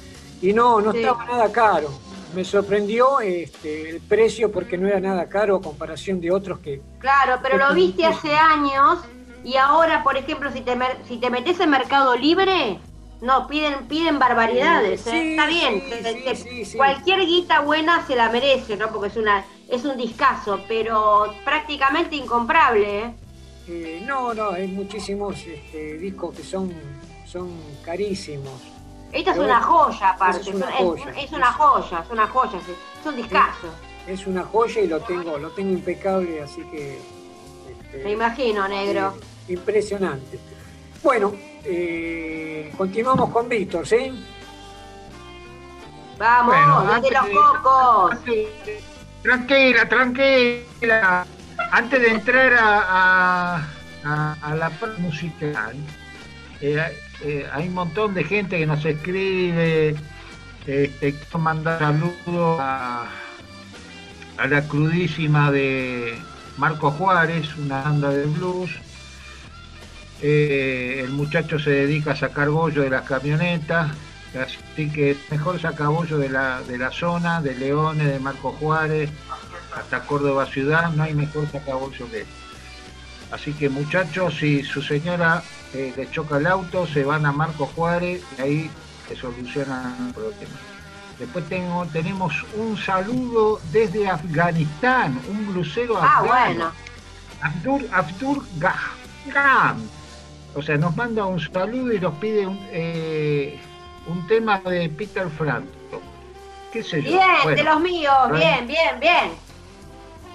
Y 0.41 0.53
no, 0.53 0.79
no 0.79 0.91
estaba 0.91 1.25
nada 1.25 1.51
caro 1.51 1.89
me 2.33 2.43
sorprendió 2.43 3.19
este, 3.19 3.89
el 3.89 4.01
precio 4.01 4.51
porque 4.51 4.77
no 4.77 4.87
era 4.87 4.99
nada 4.99 5.29
caro 5.29 5.57
a 5.57 5.61
comparación 5.61 6.19
de 6.19 6.31
otros 6.31 6.59
que... 6.59 6.81
Claro, 6.99 7.39
pero 7.41 7.57
lo 7.57 7.73
viste 7.73 8.05
hace 8.05 8.33
años 8.35 8.99
y 9.43 9.57
ahora, 9.57 10.03
por 10.03 10.17
ejemplo, 10.17 10.51
si 10.51 10.61
te, 10.61 10.77
si 11.07 11.17
te 11.17 11.29
metes 11.29 11.59
en 11.59 11.69
Mercado 11.69 12.15
Libre, 12.15 12.79
no, 13.21 13.47
piden, 13.47 13.87
piden 13.87 14.19
barbaridades. 14.19 15.07
¿eh? 15.07 15.31
Está 15.31 15.47
bien, 15.47 15.83
cualquier 16.75 17.25
guita 17.25 17.61
buena 17.61 18.05
se 18.05 18.15
la 18.15 18.29
merece, 18.29 18.75
¿no? 18.75 18.89
Porque 18.89 19.07
es, 19.07 19.17
una, 19.17 19.45
es 19.69 19.85
un 19.85 19.97
discazo, 19.97 20.59
pero 20.67 21.33
prácticamente 21.45 22.15
incomprable. 22.15 22.99
¿eh? 22.99 23.13
Eh, 23.67 24.03
no, 24.05 24.33
no, 24.33 24.51
hay 24.51 24.67
muchísimos 24.67 25.37
este, 25.45 25.97
discos 25.97 26.35
que 26.35 26.43
son, 26.43 26.73
son 27.25 27.49
carísimos. 27.83 28.61
Esta 29.13 29.31
es 29.31 29.37
una 29.37 29.61
joya, 29.61 30.09
aparte. 30.09 30.41
Es 30.41 30.55
una, 30.55 30.71
joya, 30.71 31.11
es, 31.17 31.31
una 31.31 31.53
joya, 31.53 31.99
es 32.03 32.11
una 32.11 32.27
joya, 32.27 32.59
es 32.59 33.05
un 33.05 33.15
discazo. 33.15 33.67
Es 34.07 34.27
una 34.27 34.43
joya 34.43 34.81
y 34.81 34.87
lo 34.87 34.99
tengo, 34.99 35.37
lo 35.37 35.49
tengo 35.51 35.71
impecable, 35.71 36.41
así 36.41 36.61
que. 36.63 36.97
Este, 37.69 38.03
Me 38.03 38.11
imagino, 38.11 38.67
negro. 38.67 39.13
Eh, 39.15 39.32
impresionante. 39.47 40.39
Bueno, 41.01 41.33
eh, 41.65 42.71
continuamos 42.77 43.29
con 43.29 43.49
Víctor, 43.49 43.87
¿sí? 43.87 44.11
Vamos, 46.17 47.01
desde 47.01 47.11
los 47.11 47.29
cocos. 47.29 48.17
tranquila, 49.21 49.89
tranquila. 49.89 51.25
Antes 51.71 52.01
de 52.01 52.07
entrar 52.07 52.53
a, 52.59 53.67
a, 54.03 54.55
la 54.55 54.69
parte 54.69 55.01
musical, 55.01 55.75
eh, 56.61 56.81
eh, 57.23 57.47
hay 57.51 57.67
un 57.67 57.73
montón 57.73 58.13
de 58.13 58.23
gente 58.23 58.57
que 58.57 58.65
nos 58.65 58.83
escribe, 58.85 59.95
este, 60.65 61.13
quiero 61.13 61.39
mandar 61.39 61.79
saludos 61.79 62.57
a, 62.59 63.07
la 64.47 64.67
crudísima 64.67 65.51
de 65.51 66.17
Marco 66.57 66.91
Juárez, 66.91 67.55
una 67.57 67.81
banda 67.81 68.09
de 68.09 68.25
blues. 68.25 68.71
Eh, 70.25 71.01
el 71.03 71.11
muchacho 71.11 71.59
se 71.59 71.69
dedica 71.69 72.11
a 72.11 72.15
sacar 72.15 72.49
bollo 72.49 72.81
de 72.81 72.89
las 72.89 73.03
camionetas, 73.03 73.91
así 74.41 74.89
que 74.89 75.17
mejor 75.29 75.59
sacar 75.59 75.87
bollo 75.87 76.17
de 76.17 76.29
la, 76.29 76.61
de 76.61 76.77
la 76.77 76.91
zona, 76.91 77.41
de 77.41 77.53
Leones, 77.55 78.07
de 78.07 78.19
Marco 78.19 78.53
Juárez, 78.53 79.09
hasta 79.75 79.99
Córdoba 80.05 80.45
Ciudad, 80.45 80.91
no 80.91 81.03
hay 81.03 81.13
mejor 81.13 81.51
sacabollo 81.51 82.09
que 82.09 82.25
Así 83.31 83.51
que 83.51 83.67
muchachos, 83.67 84.35
si 84.39 84.63
su 84.63 84.81
señora 84.81 85.43
eh, 85.73 85.91
le 85.97 86.09
choca 86.09 86.37
el 86.37 86.47
auto, 86.47 86.87
se 86.87 87.03
van 87.03 87.25
a 87.25 87.33
Marco 87.33 87.65
Juárez 87.65 88.21
y 88.37 88.41
ahí 88.41 88.71
se 89.09 89.17
soluciona 89.17 89.93
el 90.07 90.13
problema. 90.13 90.55
Después 91.19 91.49
tengo, 91.49 91.85
tenemos 91.87 92.33
un 92.55 92.77
saludo 92.77 93.59
desde 93.73 94.07
Afganistán, 94.07 95.19
un 95.27 95.51
blusero 95.51 95.97
ah, 95.99 96.23
Bueno. 96.25 96.71
Abdur, 97.41 97.81
Abdur 97.91 98.45
Gaham. 98.57 99.81
O 100.55 100.61
sea, 100.61 100.77
nos 100.77 100.95
manda 100.95 101.25
un 101.25 101.39
saludo 101.39 101.93
y 101.93 101.99
nos 101.99 102.13
pide 102.15 102.45
un, 102.45 102.59
eh, 102.71 103.59
un 104.07 104.25
tema 104.27 104.59
de 104.59 104.89
Peter 104.89 105.27
Frampton. 105.29 106.01
¿Qué 106.71 106.83
sé 106.83 107.01
yo? 107.01 107.11
Bien, 107.11 107.55
de 107.55 107.63
los 107.63 107.79
míos, 107.81 108.31
bien, 108.31 108.67
bien, 108.67 108.99
bien. 108.99 109.31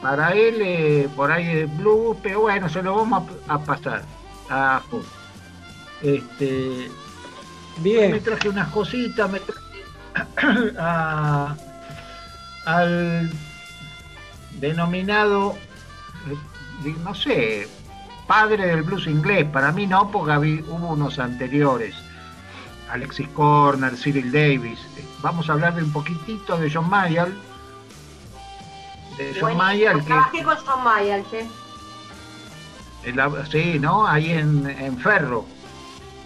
Para 0.03 0.33
él, 0.33 0.57
eh, 0.61 1.09
por 1.17 1.33
ahí 1.33 1.47
es 1.47 1.77
blues, 1.79 2.17
pero 2.23 2.43
bueno, 2.43 2.69
se 2.69 2.83
lo 2.83 2.95
vamos 2.95 3.25
a, 3.49 3.59
pasar 3.59 4.03
a 4.49 4.81
este, 6.03 6.89
Bien. 7.79 8.13
Me 8.13 8.21
traje 8.21 8.49
unas 8.49 8.69
cositas, 8.69 9.31
me 9.31 9.41
traje 9.41 9.61
al 12.65 13.31
denominado, 14.61 15.57
eh, 16.85 16.95
no 17.03 17.15
sé, 17.15 17.69
padre 18.29 18.67
del 18.67 18.83
blues 18.83 19.09
inglés. 19.09 19.45
Para 19.53 19.73
mí 19.73 19.89
no, 19.89 20.09
porque 20.13 20.63
hubo 20.69 20.89
unos 20.91 21.19
anteriores. 21.19 21.97
Alexis 22.91 23.29
Corner, 23.31 23.97
Cyril 23.97 24.31
Davis. 24.31 24.79
Vamos 25.21 25.51
a 25.51 25.55
hablar 25.55 25.75
de 25.75 25.83
un 25.83 25.93
poquitito 25.93 26.57
de 26.57 26.71
John 26.73 26.89
Mayall. 26.89 27.37
De 29.17 29.37
John 29.41 29.57
Mayall. 29.57 30.05
Trabajé 30.05 30.45
con 30.45 30.57
John 30.65 30.85
Mayall, 30.85 31.25
¿sí? 31.31 31.51
sí, 33.51 33.79
¿no? 33.81 34.07
Ahí 34.07 34.31
en, 34.31 34.69
en 34.69 34.97
Ferro. 34.99 35.45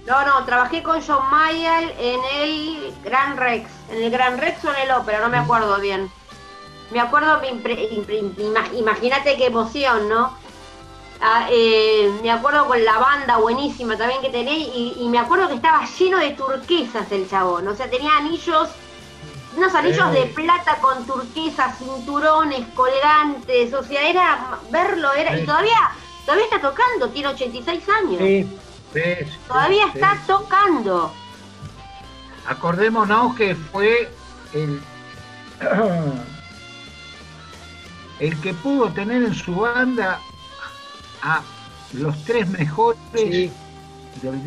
No, 0.06 0.26
no, 0.26 0.44
trabajé 0.44 0.82
con 0.82 1.00
John 1.00 1.30
Mayall 1.30 1.94
en 1.98 2.20
el 2.34 2.94
Gran 3.04 3.36
Rex. 3.36 3.70
En 3.90 4.02
el 4.02 4.10
Gran 4.10 4.38
Rex 4.38 4.64
o 4.64 4.74
en 4.74 4.82
el 4.82 4.90
Ópera, 4.90 5.20
no 5.20 5.28
me 5.28 5.38
acuerdo 5.38 5.80
bien. 5.80 6.10
Me 6.90 7.00
acuerdo, 7.00 7.40
imagínate 8.74 9.36
qué 9.38 9.46
emoción, 9.46 10.08
¿no? 10.10 10.41
Ah, 11.24 11.46
eh, 11.48 12.10
me 12.20 12.32
acuerdo 12.32 12.66
con 12.66 12.84
la 12.84 12.98
banda 12.98 13.36
buenísima 13.36 13.96
también 13.96 14.20
que 14.20 14.30
tenía 14.30 14.54
y, 14.56 15.06
me 15.08 15.20
acuerdo 15.20 15.46
que 15.46 15.54
estaba 15.54 15.86
lleno 15.86 16.18
de 16.18 16.30
turquesas 16.30 17.12
el 17.12 17.30
chabón. 17.30 17.68
O 17.68 17.76
sea, 17.76 17.88
tenía 17.88 18.16
anillos 18.16 18.68
unos 19.56 19.72
anillos 19.74 20.12
de 20.12 20.26
plata 20.26 20.78
con 20.80 21.06
turquesa, 21.06 21.72
cinturones, 21.74 22.66
colgantes, 22.74 23.72
o 23.72 23.84
sea, 23.84 24.08
era 24.08 24.58
verlo, 24.70 25.12
era, 25.12 25.38
y 25.38 25.44
todavía, 25.44 25.92
todavía 26.24 26.46
está 26.46 26.60
tocando, 26.60 27.08
tiene 27.10 27.28
86 27.28 27.84
años. 27.88 28.18
Sí, 28.18 28.58
todavía 29.46 29.86
está 29.94 30.20
tocando. 30.26 31.12
Acordémonos 32.46 33.36
que 33.36 33.54
fue 33.54 34.10
el, 34.54 34.82
el 38.18 38.40
que 38.40 38.54
pudo 38.54 38.88
tener 38.88 39.22
en 39.22 39.34
su 39.34 39.54
banda 39.54 40.18
a 41.22 41.42
los 41.92 42.24
tres 42.24 42.48
mejores 42.48 42.98
del 43.12 43.50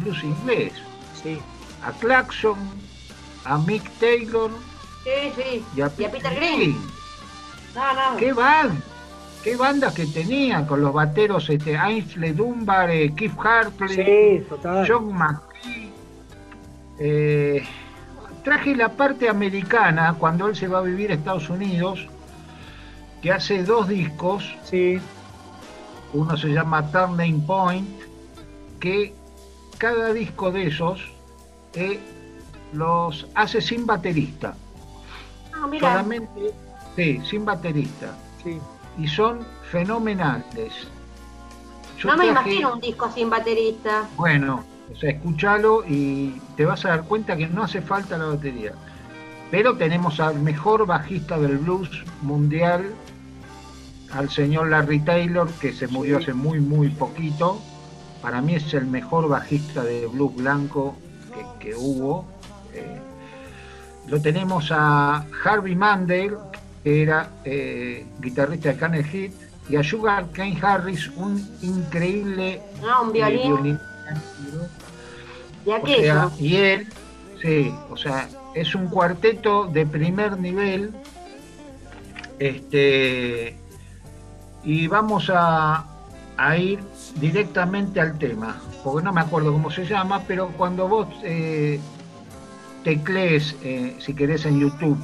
blues 0.02 0.24
inglés. 0.24 0.74
A 1.84 1.92
Claxon, 1.94 2.58
a 3.46 3.58
Mick 3.60 3.90
Taylor 4.00 4.52
y, 5.76 5.82
a 5.82 5.90
Peter, 5.90 6.36
Green. 6.36 6.78
¿Qué 8.18 8.34
banda? 8.34 8.76
¿Qué 9.44 9.56
bandas 9.56 9.94
que 9.94 10.08
tenía 10.08 10.66
con 10.66 10.82
los 10.82 10.92
bateros 10.92 11.48
este, 11.52 11.78
Ainsley 11.78 12.32
Dunbar, 12.32 12.90
eh, 12.90 13.14
Keith 13.16 13.38
Hartley, 13.38 14.44
John 14.88 15.14
McKee? 15.14 15.92
Eh, 16.98 17.64
traje 18.44 18.76
la 18.76 18.90
parte 18.90 19.30
americana 19.30 20.16
cuando 20.18 20.48
él 20.48 20.56
se 20.56 20.68
va 20.68 20.80
a 20.80 20.82
vivir 20.82 21.12
a 21.12 21.14
Estados 21.14 21.48
Unidos, 21.52 22.08
que 23.22 23.32
hace 23.32 23.64
dos 23.64 23.88
discos. 23.88 24.56
Sí. 24.64 25.00
Uno 26.16 26.38
se 26.38 26.48
llama 26.48 26.90
Turning 26.92 27.46
Point, 27.46 27.90
que 28.80 29.14
cada 29.78 30.14
disco 30.14 30.50
de 30.50 30.68
esos 30.68 31.02
eh, 31.74 32.00
los 32.72 33.28
hace 33.36 33.60
sin 33.62 33.86
baterista. 33.86 34.56
Ah, 35.54 35.68
mira. 35.68 35.92
Solamente, 35.92 36.54
sí, 36.96 37.22
sin 37.30 37.44
baterista. 37.44 38.16
Sí. 38.42 38.60
Y 38.98 39.08
son 39.08 39.46
fenomenales. 39.70 40.88
no 42.06 42.16
me 42.16 42.28
imagino 42.28 42.74
un 42.76 42.80
disco 42.80 43.12
sin 43.12 43.30
baterista. 43.30 44.08
Bueno, 44.16 44.64
o 44.94 44.96
sea, 44.96 45.10
escúchalo 45.10 45.84
y 45.86 46.40
te 46.56 46.64
vas 46.66 46.86
a 46.86 46.90
dar 46.90 47.04
cuenta 47.04 47.36
que 47.36 47.48
no 47.48 47.64
hace 47.64 47.82
falta 47.82 48.18
la 48.18 48.28
batería. 48.28 48.72
Pero 49.52 49.76
tenemos 49.76 50.22
al 50.22 50.40
mejor 50.40 50.86
bajista 50.86 51.38
del 51.38 51.58
blues 51.58 51.90
mundial, 52.22 52.94
al 54.16 54.30
señor 54.30 54.70
Larry 54.70 55.00
Taylor, 55.00 55.50
que 55.60 55.74
se 55.74 55.88
murió 55.88 56.18
hace 56.18 56.34
muy, 56.34 56.60
muy 56.60 56.90
poquito. 56.90 57.62
Para 58.22 58.42
mí 58.42 58.56
es 58.56 58.74
el 58.74 58.86
mejor 58.88 59.28
bajista 59.28 59.84
de 59.84 60.08
blues 60.08 60.36
blanco 60.36 60.96
que, 61.60 61.76
hubo. 61.76 62.26
Eh, 62.74 63.00
lo 64.08 64.22
tenemos 64.22 64.72
a 64.72 65.26
Harvey 65.44 65.76
Mandel, 65.76 66.38
que 66.84 67.02
era 67.02 67.30
eh, 67.44 68.06
guitarrista 68.20 68.70
de 68.70 68.78
Canel 68.78 69.06
Heat, 69.06 69.32
y 69.68 69.76
a 69.76 69.84
Sugar 69.84 70.28
Kane 70.32 70.58
Harris, 70.62 71.10
un 71.16 71.44
increíble 71.62 72.62
ah, 72.88 73.02
un 73.02 73.12
violín. 73.12 73.80
y 76.40 76.56
él, 76.56 76.88
sí, 77.42 77.74
o 77.90 77.98
sea, 77.98 78.30
es 78.54 78.76
un 78.76 78.88
cuarteto 78.88 79.66
de 79.66 79.86
primer 79.86 80.38
nivel. 80.40 80.92
Este, 82.38 83.58
y 84.66 84.88
vamos 84.88 85.32
a, 85.34 85.86
ir 86.58 86.80
directamente 87.16 88.02
al 88.02 88.18
tema, 88.18 88.60
porque 88.84 89.06
no 89.06 89.14
me 89.14 89.22
acuerdo 89.22 89.54
cómo 89.54 89.72
se 89.72 89.86
llama, 89.86 90.24
pero 90.28 90.50
cuando 90.58 90.88
vos 90.88 91.08
eh, 91.24 91.80
teclees, 92.84 93.56
eh, 93.64 93.96
si 94.00 94.14
querés 94.14 94.46
en 94.46 94.60
YouTube, 94.60 94.98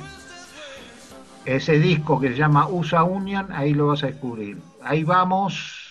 ese 1.46 1.80
disco 1.80 2.20
que 2.20 2.30
se 2.30 2.36
llama 2.36 2.68
USA 2.68 3.04
Union, 3.04 3.48
ahí 3.52 3.74
lo 3.74 3.88
vas 3.88 4.04
a 4.04 4.08
descubrir. 4.08 4.58
Ahí 4.84 5.04
vamos. 5.04 5.88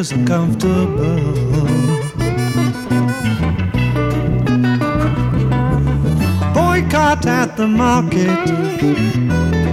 Manufacturers 0.00 0.12
uncomfortable. 0.12 1.20
Boycott 6.54 7.26
at 7.26 7.56
the 7.56 7.66
market, 7.66 8.46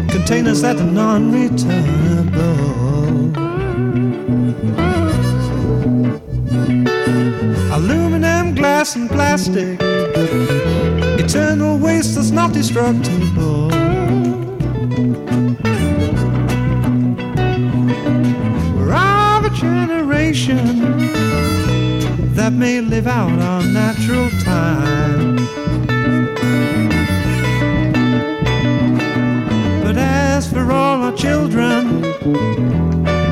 containers 0.09 0.61
that 0.61 0.77
are 0.77 0.83
non 0.83 1.31
returnable. 1.31 2.57
Aluminum, 7.73 8.55
glass, 8.55 8.95
and 8.95 9.09
plastic, 9.09 9.79
eternal 11.19 11.77
waste 11.77 12.15
that's 12.15 12.31
not 12.31 12.53
destructible. 12.53 13.67
May 22.57 22.81
live 22.81 23.05
out 23.05 23.39
our 23.39 23.61
natural 23.61 24.29
time. 24.41 25.35
But 29.83 29.95
as 29.97 30.51
for 30.51 30.71
all 30.71 31.03
our 31.03 31.15
children, 31.15 32.01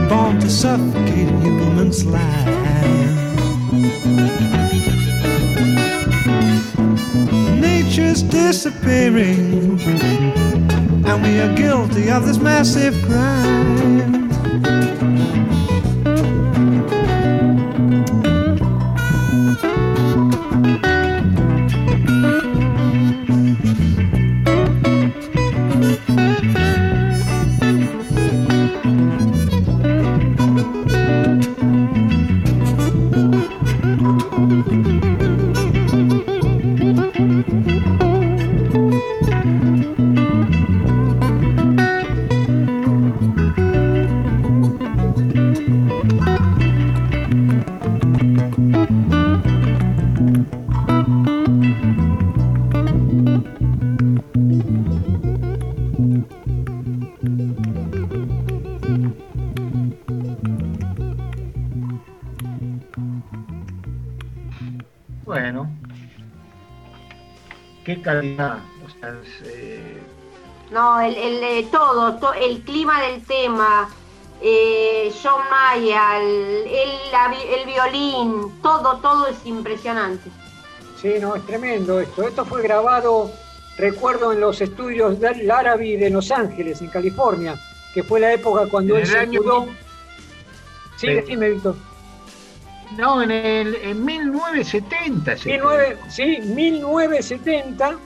born 0.09 0.39
to 0.41 0.49
suffocate 0.49 1.27
a 1.27 1.39
human's 1.39 2.05
life, 2.05 2.21
nature's 7.59 8.21
disappearing, 8.21 9.79
and 11.03 11.23
we 11.23 11.39
are 11.39 11.55
guilty 11.55 12.11
of 12.11 12.27
this 12.27 12.37
massive 12.37 12.93
crime. 13.05 14.14
Calidad. 68.05 68.59
Eh, 69.43 69.99
no, 70.71 71.01
el, 71.01 71.15
el 71.15 71.43
eh, 71.43 71.67
todo, 71.71 72.33
el 72.33 72.61
clima 72.61 73.01
del 73.01 73.21
tema, 73.23 73.89
eh, 74.41 75.11
John 75.21 75.41
Maya, 75.49 76.21
el, 76.21 76.67
el, 76.67 77.65
violín, 77.65 78.61
todo, 78.61 78.97
todo 78.99 79.27
es 79.27 79.43
impresionante. 79.45 80.29
Sí, 81.01 81.15
no, 81.19 81.35
es 81.35 81.45
tremendo 81.45 81.99
esto. 81.99 82.27
Esto 82.27 82.45
fue 82.45 82.61
grabado, 82.61 83.31
recuerdo, 83.77 84.31
en 84.31 84.39
los 84.39 84.61
estudios 84.61 85.19
del 85.19 85.49
Árabe 85.49 85.97
de 85.97 86.09
Los 86.11 86.31
Ángeles, 86.31 86.81
en 86.81 86.89
California, 86.89 87.55
que 87.93 88.03
fue 88.03 88.19
la 88.19 88.33
época 88.33 88.67
cuando 88.69 88.97
él 88.97 89.07
se 89.07 89.25
mudó. 89.27 89.67
Sí, 90.97 91.07
decime, 91.07 91.49
Víctor. 91.49 91.75
No, 92.91 93.21
en, 93.21 93.31
el, 93.31 93.75
en 93.75 94.05
1970. 94.05 95.37
sí, 95.37 96.39
1970, 96.41 97.97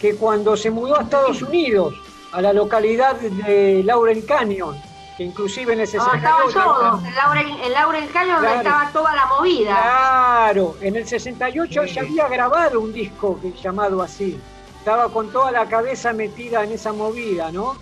que 0.00 0.16
cuando 0.16 0.56
se 0.56 0.70
mudó 0.70 0.98
a 0.98 1.02
Estados 1.02 1.42
Unidos, 1.42 1.94
a 2.32 2.40
la 2.40 2.52
localidad 2.52 3.16
de 3.16 3.82
Laurel 3.84 4.24
Canyon, 4.24 4.76
que 5.16 5.24
inclusive 5.24 5.74
en 5.74 5.80
el 5.80 5.86
68... 5.86 6.10
No, 6.10 6.48
estaban 6.48 6.52
todos, 6.52 7.04
en 7.04 7.72
Laurel, 7.72 8.10
Canyon 8.10 8.44
estaba 8.44 8.90
toda 8.92 9.14
la 9.14 9.26
movida. 9.26 9.70
Claro, 9.70 10.76
en 10.80 10.96
el 10.96 11.06
68 11.06 11.84
ya 11.84 12.00
había 12.00 12.28
grabado 12.28 12.80
un 12.80 12.92
disco 12.92 13.38
llamado 13.62 14.02
así. 14.02 14.40
Estaba 14.78 15.08
con 15.10 15.30
toda 15.30 15.52
la 15.52 15.66
cabeza 15.66 16.12
metida 16.12 16.64
en 16.64 16.72
esa 16.72 16.92
movida, 16.92 17.52
¿no? 17.52 17.76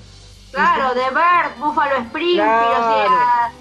Claro, 0.53 0.95
de 0.95 1.11
Bert, 1.11 1.59
Buffalo 1.59 1.97
Springfield, 1.97 2.43
o 2.43 2.93
sea 2.93 3.53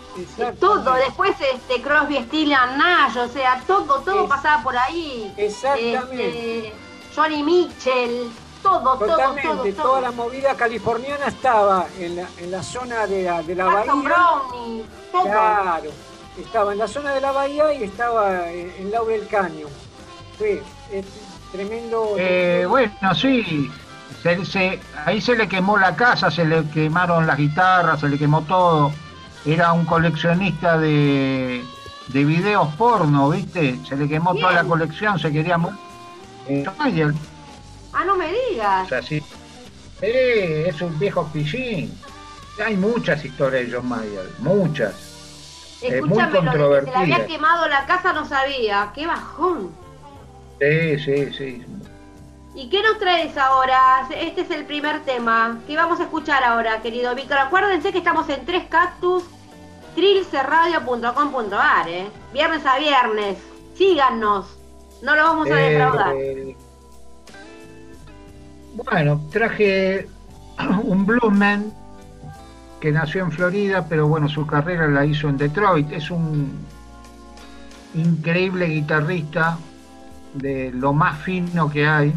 todo, 0.59 0.93
después 0.95 1.35
este 1.39 1.81
Crosby, 1.81 2.23
Steele 2.23 2.55
Nash, 2.77 3.17
o 3.17 3.27
sea, 3.27 3.61
todo, 3.65 3.99
todo 4.01 4.27
pasaba 4.27 4.63
por 4.63 4.77
ahí. 4.77 5.33
Exactamente. 5.37 6.67
Este, 6.67 6.73
Johnny 7.15 7.43
Mitchell, 7.43 8.31
todo, 8.61 8.97
Totalmente, 8.97 9.47
todo, 9.47 9.63
todo, 9.63 9.83
toda 9.83 10.01
la 10.01 10.11
movida 10.11 10.55
californiana 10.55 11.27
estaba 11.27 11.87
en 11.97 12.17
la, 12.17 12.27
en 12.37 12.51
la 12.51 12.63
zona 12.63 13.07
de 13.07 13.23
la, 13.23 13.41
de 13.41 13.55
la 13.55 13.65
bahía. 13.65 13.93
Brownie, 13.93 14.85
todo. 15.11 15.23
Claro, 15.23 15.91
estaba 16.39 16.71
en 16.73 16.77
la 16.77 16.87
zona 16.87 17.13
de 17.13 17.21
la 17.21 17.31
bahía 17.31 17.73
y 17.73 17.83
estaba 17.83 18.49
en, 18.51 18.91
Laurel 18.91 19.27
Canyon. 19.27 19.69
Fue 20.37 20.61
tremendo. 21.51 22.15
Eh, 22.17 22.65
bueno, 22.67 22.93
sí. 23.15 23.69
Ahí 25.05 25.21
se 25.21 25.35
le 25.35 25.47
quemó 25.47 25.77
la 25.77 25.95
casa, 25.95 26.29
se 26.29 26.45
le 26.45 26.63
quemaron 26.69 27.25
las 27.27 27.37
guitarras, 27.37 27.99
se 27.99 28.09
le 28.09 28.17
quemó 28.17 28.41
todo 28.41 28.91
era 29.45 29.73
un 29.73 29.85
coleccionista 29.85 30.77
de, 30.77 31.63
de 32.07 32.25
videos 32.25 32.73
porno, 32.75 33.29
¿viste? 33.29 33.79
Se 33.87 33.95
le 33.95 34.07
quemó 34.07 34.35
toda 34.35 34.51
la 34.51 34.63
colección, 34.63 35.19
se 35.19 35.31
quería 35.31 35.57
eh, 36.47 36.65
Ah, 37.93 38.05
no 38.05 38.15
me 38.15 38.31
digas. 38.31 38.85
O 38.85 38.89
sea, 38.89 39.01
sí. 39.01 39.23
Eh, 40.01 40.65
es 40.67 40.81
un 40.81 40.97
viejo 40.99 41.27
pichín. 41.33 41.91
Hay 42.63 42.75
muchas 42.75 43.23
historias 43.23 43.67
de 43.67 43.75
John 43.75 43.87
Mayer, 43.87 44.29
muchas. 44.39 44.93
Escúchame, 45.81 46.41
lo 46.57 46.69
de 46.71 46.79
que 46.81 46.85
se 46.85 46.91
le 46.91 46.97
había 46.97 47.25
quemado 47.25 47.67
la 47.67 47.85
casa 47.85 48.11
no 48.13 48.27
sabía. 48.27 48.91
¡Qué 48.93 49.07
bajón! 49.07 49.71
Sí, 50.59 50.99
sí, 50.99 51.33
sí. 51.33 51.65
¿Y 52.59 52.67
qué 52.67 52.83
nos 52.83 52.99
traes 52.99 53.37
ahora? 53.37 54.05
Este 54.13 54.41
es 54.41 54.51
el 54.51 54.65
primer 54.65 54.99
tema. 55.05 55.59
¿Qué 55.65 55.77
vamos 55.77 56.01
a 56.01 56.03
escuchar 56.03 56.43
ahora, 56.43 56.81
querido 56.81 57.15
Víctor? 57.15 57.37
Acuérdense 57.37 57.93
que 57.93 57.99
estamos 57.99 58.27
en 58.27 58.45
Tres 58.45 58.65
Cactus, 58.67 59.23
trilcerradio.com.ar, 59.95 61.87
¿eh? 61.87 62.09
Viernes 62.33 62.65
a 62.65 62.77
viernes. 62.77 63.37
Síganos. 63.75 64.57
No 65.01 65.15
lo 65.15 65.23
vamos 65.23 65.49
a 65.49 65.61
eh, 65.61 65.69
defraudar. 65.69 66.13
bueno, 68.73 69.21
traje 69.31 70.09
un 70.83 71.05
bluesman 71.05 71.71
que 72.81 72.91
nació 72.91 73.23
en 73.23 73.31
Florida, 73.31 73.85
pero 73.87 74.09
bueno, 74.09 74.27
su 74.27 74.45
carrera 74.45 74.89
la 74.89 75.05
hizo 75.05 75.29
en 75.29 75.37
Detroit. 75.37 75.89
Es 75.93 76.11
un 76.11 76.51
increíble 77.95 78.65
guitarrista 78.65 79.57
de 80.33 80.71
lo 80.73 80.91
más 80.91 81.17
fino 81.19 81.69
que 81.71 81.87
hay 81.87 82.13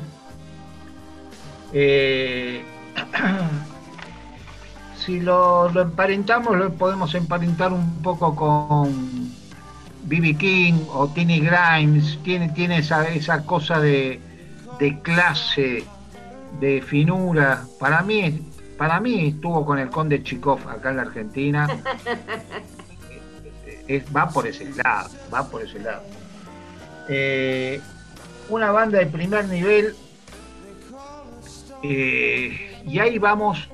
eh, 1.72 2.62
si 4.96 5.20
lo, 5.20 5.70
emparentamos, 5.80 6.56
lo 6.56 6.72
podemos 6.74 7.14
emparentar 7.14 7.72
un 7.72 8.02
poco 8.02 8.34
con 8.34 9.32
B.B. 10.04 10.36
King 10.36 10.74
o 10.92 11.08
Tiny 11.08 11.40
Grimes, 11.40 12.18
tiene, 12.22 12.48
tiene 12.50 12.78
esa, 12.78 13.08
esa 13.08 13.44
cosa 13.44 13.80
de, 13.80 14.20
clase, 15.02 15.84
de 16.60 16.82
finura. 16.82 17.64
Para 17.78 18.02
mí, 18.02 18.40
para 18.76 19.00
mí 19.00 19.28
estuvo 19.28 19.64
con 19.64 19.78
el 19.78 19.90
Conde 19.90 20.22
Chikov 20.22 20.68
acá 20.68 20.90
en 20.90 20.96
la 20.96 21.02
Argentina. 21.02 21.68
va 24.16 24.28
por 24.28 24.46
ese 24.46 24.70
lado, 24.82 25.10
va 25.32 25.48
por 25.48 25.62
ese 25.62 25.78
lado. 25.78 26.02
Eh, 27.08 27.80
una 28.48 28.70
banda 28.70 28.98
de 28.98 29.06
primer 29.06 29.46
nivel. 29.46 29.94
Eh, 31.82 32.82
y 32.86 32.98
ahí 32.98 33.18
vamos 33.18 33.68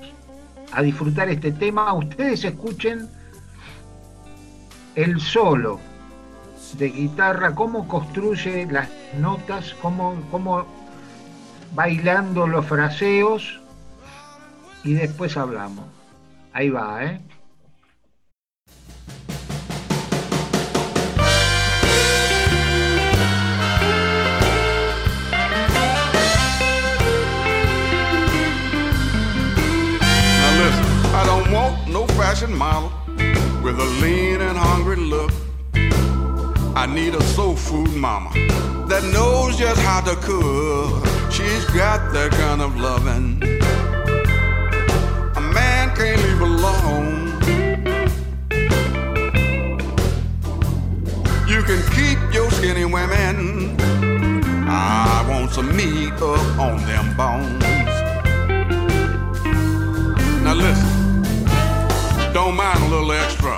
a 0.72 0.82
disfrutar 0.82 1.28
este 1.28 1.52
tema. 1.52 1.92
Ustedes 1.92 2.44
escuchen 2.44 3.08
el 4.94 5.20
solo 5.20 5.80
de 6.76 6.90
guitarra, 6.90 7.54
cómo 7.54 7.88
construye 7.88 8.66
las 8.66 8.88
notas, 9.18 9.74
cómo, 9.80 10.16
cómo 10.30 10.66
bailando 11.74 12.46
los 12.46 12.66
fraseos 12.66 13.60
y 14.84 14.94
después 14.94 15.36
hablamos. 15.36 15.86
Ahí 16.52 16.70
va, 16.70 17.04
¿eh? 17.04 17.20
Fashion 32.28 32.54
model 32.54 32.92
with 33.64 33.80
a 33.80 33.88
lean 34.02 34.42
and 34.42 34.58
hungry 34.58 34.96
look. 34.96 35.32
I 36.76 36.84
need 36.86 37.14
a 37.14 37.22
soul 37.22 37.56
food 37.56 37.90
mama 37.94 38.30
that 38.90 39.02
knows 39.14 39.56
just 39.56 39.80
how 39.80 40.02
to 40.02 40.14
cook. 40.16 41.06
She's 41.32 41.64
got 41.82 42.12
that 42.12 42.30
kind 42.32 42.60
of 42.60 42.76
loving. 42.76 43.42
A 45.36 45.40
man 45.40 45.96
can't 45.96 46.20
leave 46.26 46.42
alone. 46.42 47.08
You 51.52 51.60
can 51.68 51.80
keep 51.96 52.18
your 52.34 52.50
skinny 52.50 52.84
women. 52.84 53.74
I 54.68 55.24
want 55.30 55.50
some 55.52 55.74
meat 55.74 56.20
up 56.20 56.58
on 56.58 56.76
them 56.90 57.06
bones. 57.16 57.64
Now 60.44 60.52
listen, 60.52 60.87
don't 62.44 62.54
mind 62.54 62.78
a 62.84 62.88
little 62.88 63.10
extra 63.10 63.56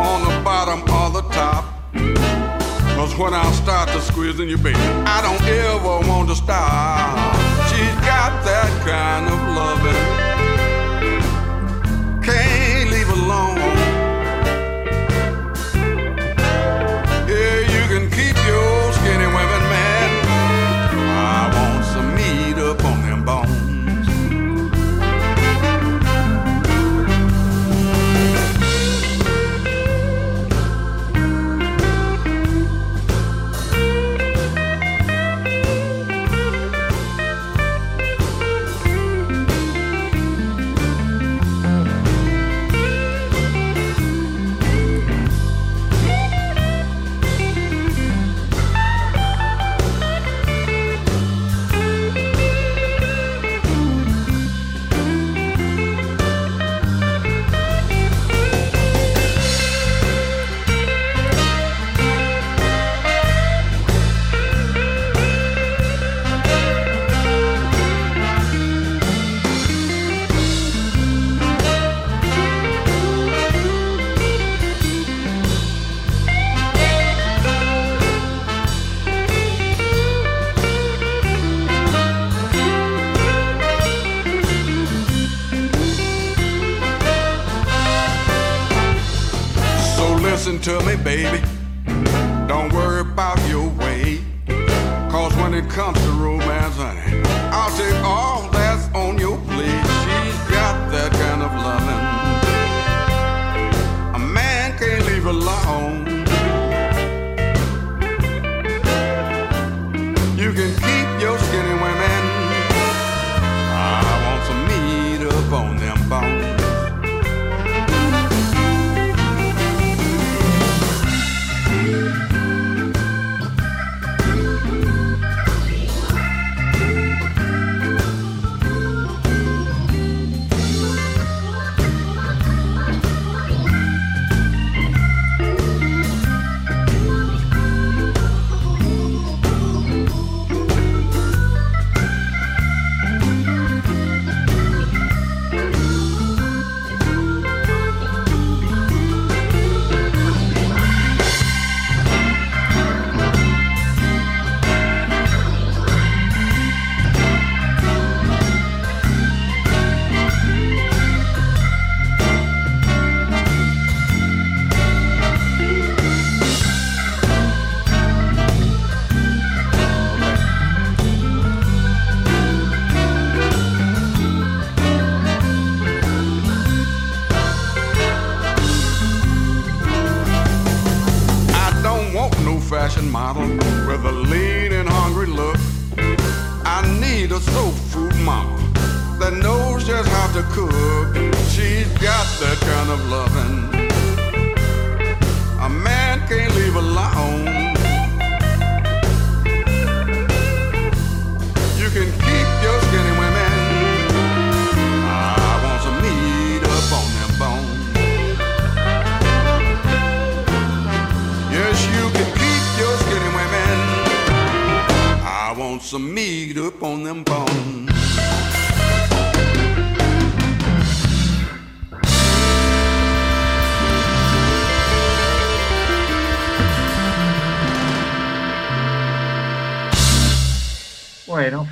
on 0.00 0.22
the 0.24 0.42
bottom 0.42 0.80
or 0.80 1.10
the 1.10 1.28
top. 1.28 1.62
Cause 2.96 3.14
when 3.18 3.34
I 3.34 3.44
start 3.52 3.90
to 3.90 4.00
squeezing 4.00 4.48
you, 4.48 4.56
baby, 4.56 4.78
I 4.78 5.20
don't 5.20 5.42
ever 5.46 6.08
want 6.08 6.30
to 6.30 6.34
stop. 6.34 7.18
She's 7.68 7.94
got 8.06 8.32
that 8.46 8.70
kind 8.86 9.26
of 9.26 9.38
loving. 9.54 10.21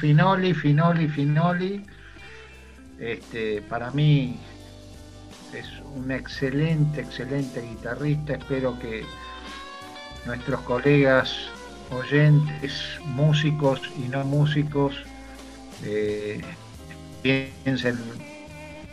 Finoli, 0.01 0.55
Finoli, 0.55 1.09
Finoli. 1.09 1.85
Este, 2.99 3.63
para 3.63 3.91
mí 3.91 4.39
es 5.55 5.67
un 5.95 6.11
excelente, 6.11 7.03
excelente 7.03 7.61
guitarrista. 7.61 8.35
Espero 8.35 8.79
que 8.79 9.05
nuestros 10.27 10.61
colegas 10.63 11.51
oyentes, 11.91 12.99
músicos 13.05 13.81
y 13.99 14.09
no 14.09 14.25
músicos, 14.25 14.95
eh, 15.85 16.41
piensen 17.23 17.99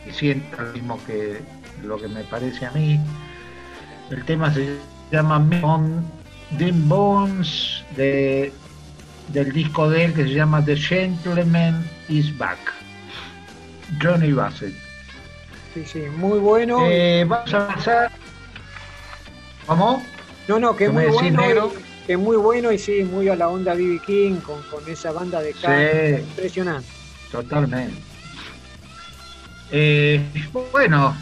y 0.06 0.12
sientan 0.12 0.66
lo 0.66 0.72
mismo 0.72 1.00
que 1.06 1.40
lo 1.82 1.96
que 1.96 2.08
me 2.08 2.22
parece 2.24 2.66
a 2.66 2.70
mí. 2.72 3.00
El 4.10 4.24
tema 4.24 4.52
se 4.52 4.76
llama 5.10 5.36
On 5.62 6.04
Dim 6.58 6.88
Bones 6.88 7.84
de, 7.96 8.52
del 9.28 9.52
disco 9.52 9.88
de 9.90 10.06
él 10.06 10.14
que 10.14 10.24
se 10.24 10.34
llama 10.34 10.64
The 10.64 10.76
Gentleman 10.76 11.84
is 12.08 12.36
Back. 12.36 12.58
Johnny 14.02 14.32
Bassett. 14.32 14.74
Sí, 15.74 15.84
sí, 15.84 16.00
muy 16.16 16.38
bueno. 16.38 16.80
Eh, 16.84 17.24
vamos 17.26 17.52
a 17.54 17.68
pasar. 17.68 18.12
¿Cómo? 19.66 20.02
No, 20.46 20.58
no, 20.58 20.74
que 20.74 20.88
muy 20.88 21.06
bueno. 21.06 21.70
que 22.06 22.16
muy 22.16 22.36
bueno 22.36 22.72
y 22.72 22.78
sí, 22.78 23.04
muy 23.04 23.28
a 23.28 23.36
la 23.36 23.48
onda 23.48 23.74
B.B. 23.74 24.00
King 24.06 24.36
con, 24.40 24.62
con, 24.62 24.88
esa 24.90 25.12
banda 25.12 25.40
de 25.40 25.52
canto. 25.52 26.20
Impresionante. 26.20 26.88
Totalmente. 27.30 28.02
Eh, 29.70 30.24
bueno, 30.72 31.14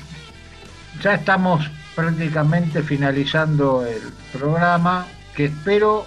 ya 1.03 1.15
estamos 1.15 1.69
prácticamente 1.97 2.83
finalizando 2.83 3.85
el 3.85 4.01
programa 4.33 5.07
que 5.35 5.47
espero 5.47 6.07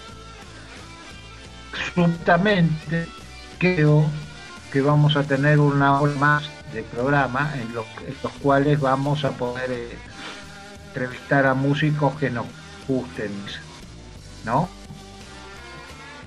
absolutamente 1.73 3.07
creo 3.57 4.05
que 4.71 4.81
vamos 4.81 5.15
a 5.15 5.23
tener 5.23 5.59
una 5.59 5.99
hora 5.99 6.13
más 6.15 6.49
de 6.73 6.83
programa 6.83 7.51
en 7.55 7.73
los, 7.73 7.85
cuales 8.41 8.79
vamos 8.79 9.25
a 9.25 9.31
poder 9.31 9.71
eh, 9.71 9.97
entrevistar 10.87 11.45
a 11.45 11.53
músicos 11.53 12.15
que 12.15 12.29
nos 12.29 12.45
gusten, 12.87 13.31
¿no? 14.45 14.69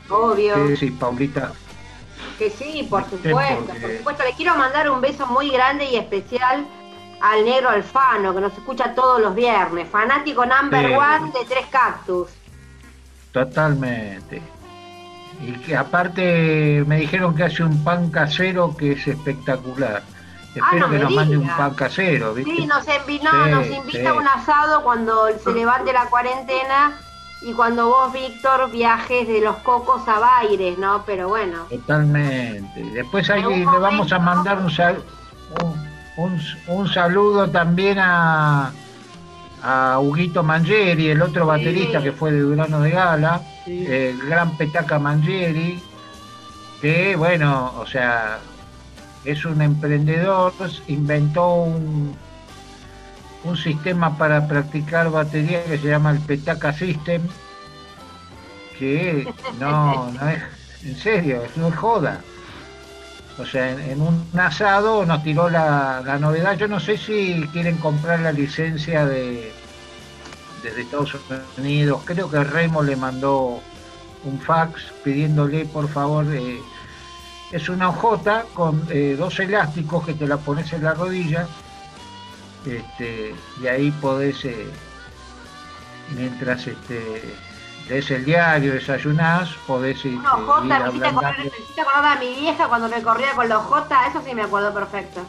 Obvio. 0.09 0.77
Sí, 0.77 0.91
Paulita. 0.91 1.53
Que 2.39 2.51
sí, 2.51 2.87
por 2.89 3.05
supuesto, 3.09 3.65
por 3.67 3.97
supuesto. 3.97 4.25
Le 4.25 4.33
quiero 4.35 4.57
mandar 4.57 4.91
un 4.91 5.01
beso 5.01 5.27
muy 5.27 5.51
grande 5.51 5.85
y 5.85 5.97
especial 5.97 6.67
al 7.21 7.45
negro 7.45 7.71
Alfano, 7.71 8.35
que 8.35 8.41
nos 8.41 8.53
escucha 8.53 8.95
todos 8.95 9.21
los 9.21 9.35
viernes. 9.35 9.89
Fanático 9.89 10.45
number 10.45 10.97
one 10.97 11.33
de 11.33 11.45
Tres 11.49 11.67
Cactus. 11.71 12.31
Totalmente. 13.31 14.43
Y 15.41 15.53
que 15.53 15.77
aparte 15.77 16.85
me 16.87 16.97
dijeron 16.97 17.35
que 17.35 17.45
hace 17.45 17.63
un 17.65 17.83
pan 17.83 18.11
casero 18.11 18.77
que 18.77 18.93
es 18.93 19.07
espectacular. 19.07 20.03
Espero 20.55 20.87
ah, 20.87 20.91
que 20.91 20.99
nos 20.99 21.13
mande 21.13 21.37
un 21.37 21.49
pan 21.49 21.75
casero, 21.75 22.35
¿viste? 22.35 22.55
Sí, 22.55 22.67
nos, 22.67 22.87
nos 23.49 23.67
invita 23.67 24.11
a 24.11 24.15
un 24.15 24.29
asado 24.29 24.83
cuando 24.83 25.27
se 25.43 25.53
levante 25.53 25.93
la 25.93 26.07
cuarentena 26.07 26.93
y 27.41 27.53
cuando 27.55 27.89
vos, 27.89 28.13
Víctor, 28.13 28.71
viajes 28.71 29.27
de 29.27 29.41
los 29.41 29.57
cocos 29.59 30.07
a 30.07 30.19
Baires, 30.19 30.79
¿no? 30.79 31.03
Pero 31.07 31.29
bueno. 31.29 31.65
Totalmente. 31.71 32.85
Después 32.93 33.29
ahí 33.31 33.43
le 33.43 33.65
vamos 33.65 34.13
a 34.13 34.19
mandar 34.19 34.59
un, 34.59 34.71
un, 36.17 36.41
un 36.69 36.89
saludo 36.89 37.49
también 37.49 37.99
a, 37.99 38.73
a 39.63 39.99
Huguito 40.01 40.43
Mangieri, 40.43 41.09
el 41.09 41.23
otro 41.23 41.47
baterista 41.47 42.03
que 42.03 42.13
fue 42.13 42.33
de 42.33 42.41
Durano 42.41 42.81
de 42.81 42.91
Gala, 42.91 43.41
el 43.67 44.19
gran 44.27 44.57
Petaca 44.57 44.99
Mangieri, 44.99 45.83
que 46.81 47.17
bueno, 47.17 47.73
o 47.79 47.87
sea, 47.87 48.39
es 49.25 49.45
un 49.45 49.63
emprendedor, 49.63 50.53
inventó 50.89 51.55
un, 51.55 52.17
un 53.45 53.57
sistema 53.57 54.17
para 54.17 54.47
practicar 54.47 55.11
batería 55.11 55.65
que 55.65 55.79
se 55.79 55.89
llama 55.89 56.11
el 56.11 56.21
Petaca 56.21 56.73
System, 56.73 57.23
que 58.79 59.33
no, 59.61 60.11
no 60.11 60.29
es, 60.29 60.43
en 60.85 60.97
serio, 60.97 61.43
no 61.57 61.69
es 61.69 61.77
joda. 61.77 62.21
O 63.39 63.47
sea, 63.47 63.71
en, 63.71 64.01
un 64.01 64.29
asado 64.39 65.07
nos 65.07 65.23
tiró 65.23 65.49
la, 65.49 66.03
novedad. 66.21 66.57
Yo 66.57 66.69
no 66.69 66.79
sé 66.81 66.99
si 66.99 67.49
quieren 67.53 67.77
comprar 67.79 68.21
la 68.21 68.33
licencia 68.33 69.07
de 69.07 69.53
desde 70.63 70.83
Estados 70.83 71.17
Unidos. 71.59 72.03
Creo 72.05 72.31
que 72.31 72.43
Remo 72.45 72.83
le 72.83 72.97
mandó 72.97 73.61
un 74.25 74.41
fax 74.41 74.93
pidiéndole 75.05 75.65
por 75.67 75.89
favor. 75.89 76.27
Eh, 76.33 76.61
es 77.51 77.69
una 77.69 77.91
hojota 77.91 78.45
con 78.55 78.87
eh, 78.91 79.15
dos 79.19 79.39
elásticos 79.41 80.07
que 80.07 80.15
te 80.15 80.27
la 80.27 80.39
pones 80.39 80.73
en 80.73 80.85
la 80.85 80.95
rodilla 80.95 81.47
este, 82.67 83.35
y 83.61 83.67
ahí 83.67 83.91
podés, 83.91 84.45
eh, 84.45 84.67
mientras 86.17 86.67
este, 86.67 87.37
lees 87.89 88.11
el 88.11 88.25
diario, 88.25 88.75
desayunás, 88.75 89.51
podés 89.67 90.05
ir. 90.05 90.19
No, 90.19 90.31
J, 90.31 90.61
me 90.63 90.77
hiciste 90.77 91.81
acordar 91.81 92.17
a 92.17 92.21
mi 92.21 92.35
vieja 92.35 92.69
cuando 92.69 92.89
me 92.89 93.03
corría 93.03 93.33
con 93.35 93.49
los 93.49 93.63
J, 93.65 94.07
eso 94.07 94.23
sí 94.25 94.35
me 94.35 94.43
acuerdo 94.43 94.73
perfecto. 94.73 95.27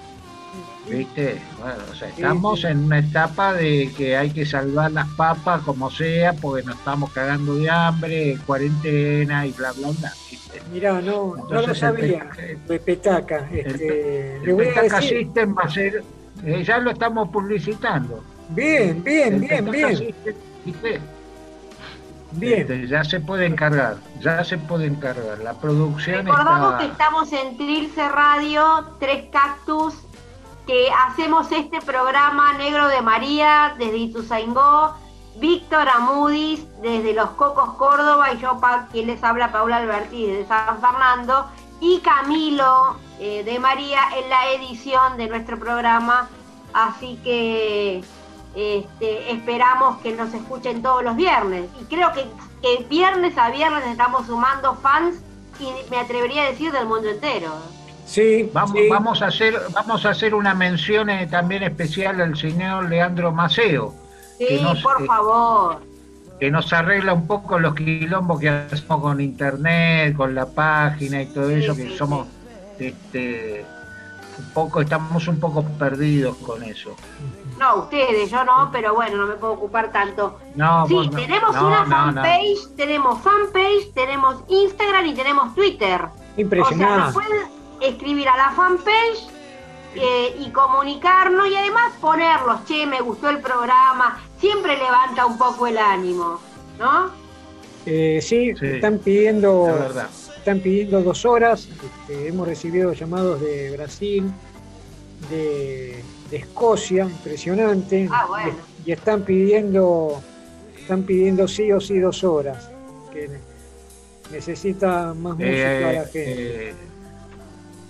¿Viste? 0.87 1.41
Bueno, 1.59 1.79
o 1.91 1.95
sea, 1.95 2.09
estamos 2.09 2.63
en 2.65 2.85
una 2.85 2.99
etapa 2.99 3.53
de 3.53 3.91
que 3.95 4.17
hay 4.17 4.31
que 4.31 4.45
salvar 4.45 4.91
las 4.91 5.07
papas 5.09 5.61
como 5.61 5.89
sea, 5.89 6.33
porque 6.33 6.65
nos 6.65 6.75
estamos 6.75 7.11
cagando 7.11 7.55
de 7.55 7.69
hambre, 7.69 8.37
cuarentena 8.45 9.45
y 9.45 9.51
bla, 9.53 9.71
bla, 9.71 9.89
bla. 9.99 10.11
Mirá, 10.71 11.01
no, 11.01 11.35
no 11.49 11.61
lo 11.61 11.75
sabía, 11.75 12.29
de 12.67 12.79
Petaca. 12.79 13.47
Este, 13.51 14.37
el, 14.43 14.55
Petaca 14.55 15.01
System 15.01 15.55
va 15.57 15.63
a 15.63 15.69
ser, 15.69 16.03
eh, 16.43 16.63
ya 16.63 16.77
lo 16.79 16.91
estamos 16.91 17.29
publicitando. 17.29 18.23
Bien, 18.49 19.01
bien, 19.03 19.39
bien, 19.39 19.71
bien. 19.71 20.15
Bien. 22.35 22.61
Este, 22.61 22.87
ya 22.87 23.03
se 23.03 23.19
puede 23.19 23.45
encargar, 23.45 23.97
ya 24.19 24.43
se 24.43 24.57
puede 24.57 24.87
encargar. 24.87 25.37
La 25.39 25.53
producción 25.53 26.25
Recordamos 26.25 26.81
que 26.81 26.87
estamos 26.87 27.31
en 27.31 27.57
Trilce 27.57 28.09
Radio, 28.09 28.95
Tres 28.99 29.25
Cactus, 29.31 29.95
que 30.65 30.89
hacemos 30.91 31.51
este 31.51 31.81
programa 31.81 32.53
Negro 32.53 32.87
de 32.87 33.01
María 33.01 33.75
desde 33.77 33.97
Ituzaingó, 33.97 34.95
Víctor 35.35 35.89
Amudis 35.89 36.65
desde 36.81 37.13
Los 37.13 37.31
Cocos 37.31 37.73
Córdoba 37.73 38.33
y 38.33 38.37
yo, 38.37 38.59
quien 38.91 39.07
les 39.07 39.23
habla, 39.23 39.51
Paula 39.51 39.77
Alberti 39.77 40.27
desde 40.27 40.47
San 40.47 40.79
Fernando, 40.79 41.47
y 41.79 41.99
Camilo 41.99 42.95
eh, 43.19 43.43
de 43.43 43.59
María 43.59 44.01
en 44.15 44.29
la 44.29 44.51
edición 44.51 45.17
de 45.17 45.27
nuestro 45.27 45.59
programa. 45.59 46.29
Así 46.73 47.19
que 47.23 48.03
este, 48.55 49.31
esperamos 49.31 49.97
que 49.97 50.13
nos 50.13 50.33
escuchen 50.33 50.81
todos 50.81 51.03
los 51.03 51.15
viernes. 51.15 51.69
Y 51.81 51.85
creo 51.85 52.11
que, 52.13 52.25
viernes 52.89 53.37
a 53.37 53.49
viernes 53.49 53.85
estamos 53.85 54.27
sumando 54.27 54.75
fans 54.75 55.17
y 55.59 55.69
me 55.89 55.97
atrevería 55.97 56.43
a 56.43 56.51
decir 56.51 56.71
del 56.71 56.85
mundo 56.85 57.09
entero. 57.09 57.51
Sí, 58.05 58.49
vamos, 58.53 58.77
vamos 58.89 59.21
a 59.21 59.27
hacer, 59.27 59.59
vamos 59.73 60.05
a 60.05 60.09
hacer 60.09 60.35
una 60.35 60.53
mención 60.53 61.09
eh, 61.09 61.27
también 61.27 61.63
especial 61.63 62.21
al 62.21 62.37
señor 62.37 62.89
Leandro 62.89 63.31
Maceo. 63.31 63.93
Sí, 64.37 64.61
por 64.81 65.05
favor. 65.05 65.79
Que 66.39 66.51
nos 66.51 66.73
arregla 66.73 67.13
un 67.13 67.27
poco 67.27 67.57
los 67.59 67.75
quilombos 67.75 68.39
que 68.39 68.49
hacemos 68.49 69.01
con 69.01 69.21
internet, 69.21 70.15
con 70.15 70.35
la 70.35 70.45
página 70.45 71.21
y 71.21 71.27
todo 71.27 71.49
eso, 71.49 71.75
que 71.75 71.95
somos 71.95 72.27
este 72.79 73.65
un 74.37 74.45
poco, 74.53 74.81
estamos 74.81 75.27
un 75.27 75.39
poco 75.39 75.63
perdidos 75.63 76.35
con 76.37 76.63
eso. 76.63 76.95
No, 77.59 77.75
ustedes, 77.83 78.31
yo 78.31 78.43
no, 78.43 78.69
pero 78.71 78.95
bueno, 78.95 79.17
no 79.17 79.27
me 79.27 79.35
puedo 79.35 79.53
ocupar 79.53 79.91
tanto. 79.91 80.39
No, 80.55 80.87
sí, 80.87 81.09
tenemos 81.15 81.55
una 81.55 81.85
fanpage, 81.85 82.75
tenemos 82.75 83.21
fanpage, 83.21 83.93
tenemos 83.93 84.43
Instagram 84.49 85.05
y 85.05 85.13
tenemos 85.13 85.55
Twitter. 85.55 86.01
Impresionante. 86.35 86.83
O 86.83 86.97
sea, 86.97 87.05
nos 87.05 87.13
pueden 87.13 87.62
escribir 87.83 88.27
a 88.27 88.37
la 88.37 88.51
fanpage 88.51 89.27
eh, 89.95 90.35
y 90.39 90.49
comunicarnos 90.51 91.47
y 91.47 91.55
además 91.55 91.93
ponerlos, 92.01 92.65
che, 92.65 92.85
me 92.87 93.01
gustó 93.01 93.29
el 93.29 93.39
programa, 93.39 94.21
siempre 94.39 94.77
levanta 94.77 95.25
un 95.25 95.37
poco 95.37 95.67
el 95.67 95.77
ánimo, 95.77 96.39
¿no? 96.79 97.11
Eh, 97.85 98.19
sí, 98.21 98.53
están 98.61 98.99
pidiendo, 98.99 99.67
están 100.37 100.59
pidiendo 100.59 101.01
dos 101.03 101.25
horas. 101.25 101.67
Este, 101.67 102.29
hemos 102.29 102.47
recibido 102.47 102.93
llamados 102.93 103.41
de 103.41 103.71
Brasil, 103.71 104.31
de 105.29 106.03
de 106.33 106.39
Escocia, 106.39 107.03
impresionante. 107.03 108.09
Ah, 108.11 108.25
bueno. 108.27 108.55
y, 108.83 108.91
están 108.91 109.23
pidiendo, 109.23 110.19
están 110.75 111.03
pidiendo 111.03 111.47
sí 111.47 111.71
o 111.71 111.79
sí 111.79 111.99
dos 111.99 112.23
horas. 112.23 112.71
Que 113.11 113.29
necesita 114.31 115.13
más 115.13 115.37
música 115.37 115.79
la 115.79 116.03
eh, 116.03 116.05
gente. 116.11 116.75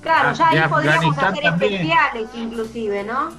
Eh, 0.03 0.09
claro, 0.09 0.33
ya 0.33 0.49
ahí 0.49 0.69
podríamos 0.69 1.17
hacer 1.17 1.45
especiales 1.45 2.29
inclusive, 2.35 3.03
¿no? 3.03 3.31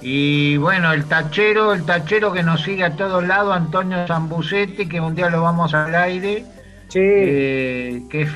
Y 0.00 0.58
bueno, 0.58 0.92
el 0.92 1.06
tachero, 1.06 1.72
el 1.72 1.84
tachero 1.84 2.32
que 2.32 2.42
nos 2.42 2.62
sigue 2.62 2.84
a 2.84 2.94
todos 2.94 3.26
lados, 3.26 3.56
Antonio 3.56 4.06
Zambucetti, 4.06 4.86
que 4.86 5.00
un 5.00 5.14
día 5.14 5.30
lo 5.30 5.42
vamos 5.42 5.74
al 5.74 5.94
aire, 5.94 6.44
sí. 6.88 7.00
Eh, 7.00 8.02
que 8.10 8.22
es 8.22 8.30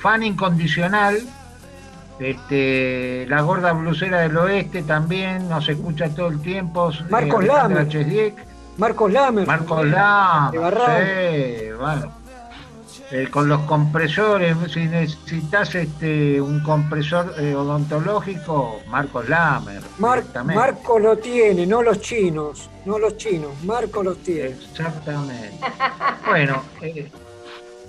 fan 0.00 0.22
incondicional. 0.22 1.18
Este, 2.18 3.26
la 3.28 3.42
gorda 3.42 3.72
blusera 3.72 4.20
del 4.20 4.36
oeste 4.36 4.82
también 4.82 5.48
nos 5.48 5.68
escucha 5.68 6.08
todo 6.08 6.28
el 6.28 6.40
tiempo. 6.42 6.90
Marcos 7.10 7.44
Lamer. 7.44 7.86
Marcos 8.76 9.12
Lamer. 9.12 9.46
Marcos 9.46 9.86
Lamer. 9.86 10.74
Sí, 10.74 11.72
bueno. 11.78 12.17
Eh, 13.10 13.28
con 13.30 13.48
los 13.48 13.62
compresores, 13.62 14.54
si 14.70 14.80
necesitas 14.80 15.74
este, 15.74 16.38
un 16.42 16.62
compresor 16.62 17.34
eh, 17.38 17.54
odontológico, 17.54 18.82
Marcos 18.88 19.26
Lamer. 19.30 19.80
Marco 19.98 20.98
lo 20.98 21.16
tiene, 21.16 21.64
no 21.64 21.82
los 21.82 22.02
chinos, 22.02 22.68
no 22.84 22.98
los 22.98 23.16
chinos, 23.16 23.52
Marco 23.64 24.02
los 24.02 24.18
tiene. 24.18 24.50
Exactamente. 24.50 25.58
bueno, 26.28 26.62
eh, 26.82 27.10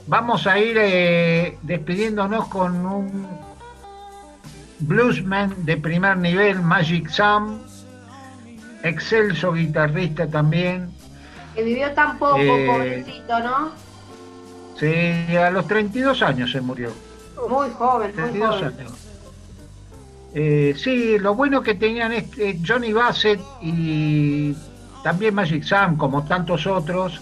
vamos 0.08 0.48
a 0.48 0.58
ir 0.58 0.78
despidiéndonos 1.64 2.48
con 2.48 2.86
un 2.86 3.28
bluesman 4.80 5.54
de 5.66 5.76
primer 5.76 6.16
nivel, 6.16 6.62
Magic 6.62 7.10
Sam, 7.10 7.60
excelso 8.84 9.52
guitarrista 9.52 10.30
también. 10.30 10.90
Que 11.56 11.64
vivió 11.64 11.92
tan 11.92 12.18
poco, 12.18 12.38
pobrecito, 12.38 13.40
¿no? 13.42 13.89
Sí, 14.80 15.36
a 15.36 15.50
los 15.52 15.68
32 15.68 16.22
años 16.22 16.52
se 16.52 16.62
murió. 16.62 16.92
Muy 17.50 17.70
joven, 17.72 18.14
32 18.14 18.50
muy 18.50 18.60
joven. 18.60 18.80
años. 18.80 18.94
Eh, 20.34 20.76
sí, 20.78 21.18
lo 21.18 21.36
bueno 21.36 21.62
que 21.62 21.76
tenían 21.76 22.12
es 22.14 22.26
Johnny 22.66 22.94
Bassett 22.94 23.42
y 23.62 24.56
también 25.04 25.34
Magic 25.36 25.64
Sam, 25.64 25.98
como 25.98 26.24
tantos 26.26 26.68
otros, 26.68 27.22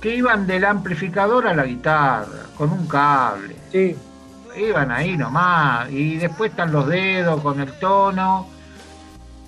que 0.00 0.16
iban 0.16 0.46
del 0.46 0.64
amplificador 0.64 1.46
a 1.46 1.54
la 1.54 1.64
guitarra, 1.64 2.46
con 2.56 2.72
un 2.72 2.86
cable. 2.86 3.56
Sí. 3.70 3.96
Iban 4.56 4.90
ahí 4.90 5.16
nomás, 5.16 5.90
y 5.90 6.16
después 6.16 6.50
están 6.50 6.72
los 6.72 6.88
dedos 6.88 7.40
con 7.40 7.60
el 7.60 7.72
tono, 7.78 8.48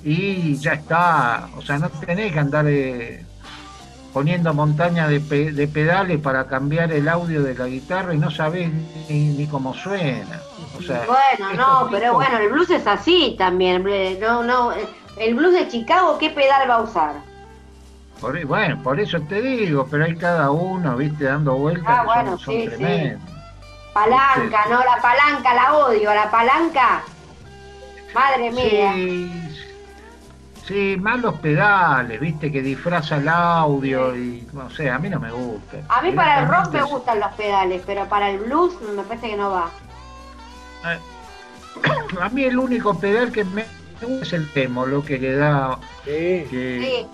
y 0.05 0.55
ya 0.57 0.75
está. 0.75 1.49
O 1.57 1.63
sea, 1.63 1.79
no 1.79 1.89
tenés 1.89 2.33
que 2.33 2.39
andar 2.39 2.65
de 2.67 3.25
poniendo 4.13 4.53
montaña 4.53 5.09
de, 5.09 5.21
pedales 5.21 6.21
para 6.21 6.47
cambiar 6.47 6.93
el 6.93 7.09
audio 7.09 7.43
de 7.43 7.55
la 7.55 7.67
guitarra 7.67 8.15
y 8.15 8.19
no 8.19 8.31
sabés 8.31 8.71
ni, 9.09 9.47
cómo 9.47 9.75
suena. 9.75 10.41
bueno, 10.79 11.55
no, 11.57 11.89
pero 11.91 12.15
bueno, 12.15 12.39
el 12.39 12.51
blues 12.51 12.71
es 12.71 12.87
así 12.87 13.35
también. 13.39 13.85
No, 14.21 14.43
no, 14.43 14.73
el 15.17 15.35
blues 15.35 15.55
de 15.55 15.69
Chicago, 15.69 16.19
¿qué 16.19 16.31
pedal 16.31 16.69
va 16.69 16.77
a 16.77 16.83
usar? 16.83 17.15
bueno, 18.47 18.81
por 18.85 19.01
eso 19.01 19.21
te 19.23 19.43
digo, 19.43 19.87
pero 19.91 20.05
hay 20.05 20.15
cada 20.15 20.51
uno, 20.51 20.97
viste, 20.97 21.25
dando 21.25 21.57
vueltas. 21.57 21.89
Ah, 21.89 22.05
bueno, 22.05 22.39
sí, 22.39 22.69
sí. 22.79 23.13
Palanca, 23.93 24.65
no, 24.71 24.79
la 24.79 25.03
palanca 25.03 25.55
la 25.55 25.75
odio, 25.75 26.15
la 26.15 26.31
palanca. 26.31 27.03
Madre 28.15 28.51
mía. 28.53 28.93
Sí, 28.95 29.52
más 31.01 31.21
los 31.21 31.35
pedales, 31.35 32.21
viste, 32.21 32.53
que 32.53 32.63
disfraza 32.63 33.17
el 33.17 33.29
audio 33.29 34.17
y 34.17 34.47
no 34.53 34.71
sé, 34.71 34.91
a 34.91 34.99
mí 34.99 35.09
no 35.09 35.19
me 35.19 35.31
gusta. 35.31 35.79
A 35.89 36.03
mí 36.03 36.13
para 36.13 36.41
el 36.41 36.49
rock 36.49 36.73
me 36.73 36.83
gustan 36.83 37.21
los 37.21 37.33
pedales, 37.33 37.83
pero 37.85 38.09
para 38.09 38.31
el 38.31 38.39
blues 38.39 38.75
me 38.95 39.03
parece 39.03 39.31
que 39.31 39.37
no 39.37 39.51
va. 39.51 39.71
Eh, 40.87 40.99
a 42.21 42.29
mí 42.29 42.45
el 42.45 42.59
único 42.59 42.99
pedal 42.99 43.33
que 43.33 43.45
me 43.45 43.65
gusta 44.01 44.37
es 44.37 44.57
el 44.57 44.73
lo 44.73 45.05
que 45.05 45.19
le 45.19 45.37
da... 45.37 45.79
Sí. 46.05 46.47
sí. 46.49 47.07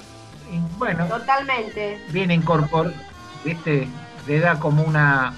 bueno. 0.77 1.07
Totalmente. 1.07 2.05
Bien 2.11 2.31
incorporado, 2.31 2.95
viste, 3.45 3.89
le 4.27 4.41
da 4.41 4.59
como 4.59 4.83
una 4.83 5.33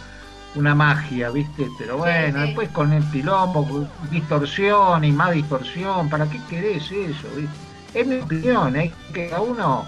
una 0.57 0.75
magia, 0.75 1.31
¿viste? 1.31 1.69
Pero 1.79 1.99
bueno, 1.99 2.41
después 2.41 2.69
con 2.71 2.93
el 2.93 3.05
pilombo, 3.05 3.87
distorsión 4.11 5.05
y 5.05 5.13
más 5.13 5.31
distorsión, 5.31 6.11
¿para 6.11 6.29
qué 6.29 6.41
querés 6.49 6.91
eso, 6.91 7.29
viste? 7.37 7.70
Es 7.95 8.07
mi 8.07 8.21
opinión, 8.21 8.77
¿eh? 8.77 8.93
que 9.13 9.29
cada 9.29 9.43
uno, 9.43 9.87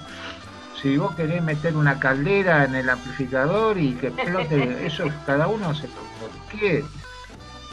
si 0.80 0.96
vos 0.96 1.14
querés 1.14 1.42
meter 1.42 1.76
una 1.76 1.98
caldera 1.98 2.64
en 2.64 2.74
el 2.74 2.90
amplificador 2.90 3.78
y 3.78 3.94
que 3.94 4.08
explote, 4.08 4.86
eso 4.86 5.04
cada 5.26 5.46
uno 5.46 5.74
se 5.74 5.86
lo 5.86 6.58
quiere. 6.58 6.84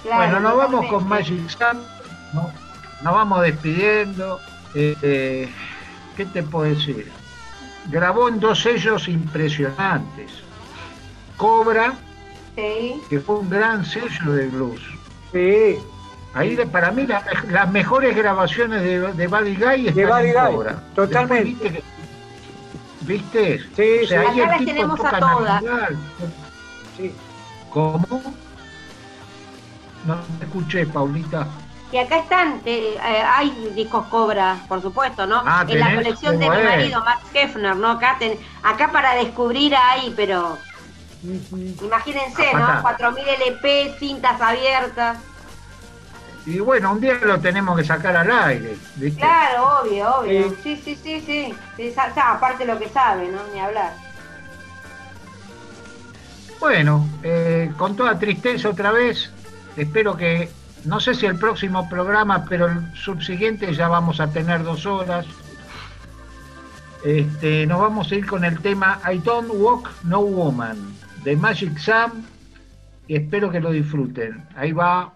bueno, 0.03 0.39
nos 0.39 0.57
vamos 0.57 0.85
con 0.87 1.07
Magic 1.07 1.49
Sam, 1.49 1.79
¿no? 2.33 2.51
nos 3.01 3.13
vamos 3.13 3.41
despidiendo. 3.41 4.39
Eh, 4.75 4.95
eh, 5.01 5.49
¿Qué 6.15 6.25
te 6.25 6.43
puedo 6.43 6.65
decir? 6.69 7.11
Grabó 7.89 8.29
en 8.29 8.39
dos 8.39 8.61
sellos 8.61 9.07
impresionantes. 9.07 10.31
Cobra, 11.37 11.93
que 12.55 13.19
fue 13.25 13.37
un 13.37 13.49
gran 13.49 13.85
sello 13.85 14.33
de 14.33 14.47
blues. 14.47 14.81
Sí. 15.31 15.77
Ahí 16.33 16.55
para 16.71 16.91
mí 16.91 17.07
las 17.49 17.71
mejores 17.71 18.15
grabaciones 18.15 18.81
de, 18.83 18.99
de 19.13 19.27
Buddy 19.27 19.55
Guy 19.55 19.87
están 19.87 19.95
de 19.95 20.05
Buddy 20.05 20.31
Guy, 20.31 20.75
Totalmente. 20.95 21.83
¿Viste? 23.01 23.59
Sí, 23.75 24.03
o 24.03 24.07
sea, 24.07 24.33
sí. 24.33 24.41
Acá 24.41 24.51
las 24.51 24.65
tenemos 24.65 24.99
a 25.03 25.19
todas. 25.19 25.63
Sí. 26.97 27.15
¿Cómo? 27.71 28.21
No 30.05 30.15
te 30.37 30.45
escuché, 30.45 30.85
Paulita. 30.85 31.47
Y 31.91 31.97
acá 31.97 32.19
están, 32.19 32.61
eh, 32.65 32.97
hay 33.01 33.71
discos 33.75 34.05
Cobra, 34.07 34.57
por 34.67 34.81
supuesto, 34.81 35.25
¿no? 35.25 35.41
Ah, 35.43 35.65
en 35.67 35.79
la 35.79 35.95
colección 35.95 36.37
de 36.37 36.47
mi 36.47 36.63
marido, 36.63 37.03
Max 37.03 37.23
Hefner, 37.33 37.75
¿no? 37.75 37.91
Acá, 37.91 38.17
ten, 38.19 38.37
acá 38.61 38.91
para 38.91 39.15
descubrir 39.15 39.75
hay, 39.75 40.13
pero 40.15 40.57
imagínense, 41.23 42.53
¿no? 42.53 42.81
4000 42.83 43.23
LP, 43.27 43.95
cintas 43.97 44.39
abiertas. 44.39 45.17
Y 46.49 46.59
bueno, 46.59 46.93
un 46.93 46.99
día 46.99 47.13
lo 47.23 47.39
tenemos 47.39 47.77
que 47.77 47.83
sacar 47.83 48.17
al 48.17 48.31
aire. 48.31 48.75
Claro, 49.15 49.81
obvio, 49.83 50.15
obvio. 50.15 50.55
Sí, 50.63 50.81
sí, 50.83 50.95
sí, 50.95 51.21
sí. 51.21 51.93
aparte 52.15 52.65
lo 52.65 52.79
que 52.79 52.89
sabe, 52.89 53.27
¿no? 53.27 53.37
Ni 53.53 53.59
hablar. 53.59 53.93
Bueno, 56.59 57.07
eh, 57.21 57.71
con 57.77 57.95
toda 57.95 58.17
tristeza 58.17 58.69
otra 58.69 58.91
vez, 58.91 59.31
espero 59.77 60.17
que, 60.17 60.49
no 60.85 60.99
sé 60.99 61.13
si 61.13 61.27
el 61.27 61.37
próximo 61.37 61.87
programa, 61.87 62.43
pero 62.49 62.65
el 62.65 62.95
subsiguiente 62.95 63.71
ya 63.75 63.87
vamos 63.87 64.19
a 64.19 64.31
tener 64.31 64.63
dos 64.63 64.87
horas. 64.87 65.27
Este, 67.05 67.67
nos 67.67 67.79
vamos 67.79 68.11
a 68.11 68.15
ir 68.15 68.25
con 68.25 68.43
el 68.43 68.59
tema 68.59 68.99
I 69.09 69.19
Don't 69.19 69.51
Walk 69.53 69.87
No 70.03 70.21
Woman 70.21 70.77
de 71.23 71.35
Magic 71.35 71.77
Sam 71.77 72.23
y 73.07 73.17
espero 73.17 73.51
que 73.51 73.59
lo 73.59 73.69
disfruten. 73.69 74.43
Ahí 74.55 74.71
va 74.71 75.13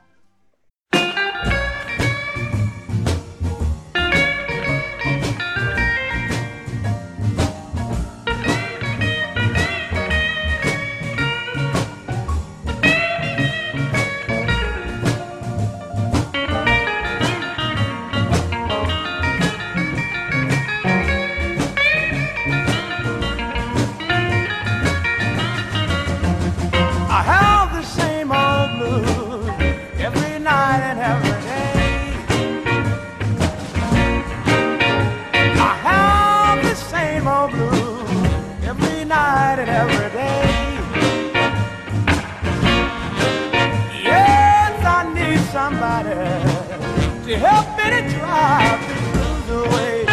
you 47.34 47.40
help 47.40 47.66
me 47.78 47.84
to 47.90 48.02
drive 48.20 48.88
this 48.88 49.02
blues 49.12 49.66
away? 49.66 50.06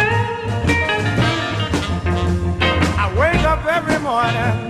I 2.97 3.13
wake 3.15 3.43
up 3.45 3.63
every 3.63 3.99
morning. 3.99 4.60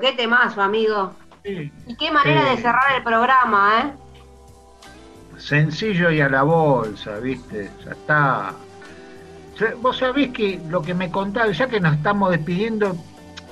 Qué 0.00 0.12
temazo, 0.12 0.62
amigo. 0.62 1.12
Y 1.44 1.96
qué 1.96 2.10
manera 2.10 2.44
de 2.50 2.56
cerrar 2.56 2.92
el 2.96 3.02
programa, 3.02 3.80
¿eh? 3.80 3.92
Sencillo 5.38 6.10
y 6.10 6.20
a 6.20 6.28
la 6.28 6.42
bolsa, 6.42 7.18
¿viste? 7.18 7.70
Ya 7.84 7.90
está. 7.92 8.54
Vos 9.80 9.98
sabés 9.98 10.30
que 10.30 10.60
lo 10.68 10.82
que 10.82 10.94
me 10.94 11.10
contaba, 11.10 11.50
ya 11.50 11.68
que 11.68 11.80
nos 11.80 11.94
estamos 11.96 12.30
despidiendo 12.30 12.96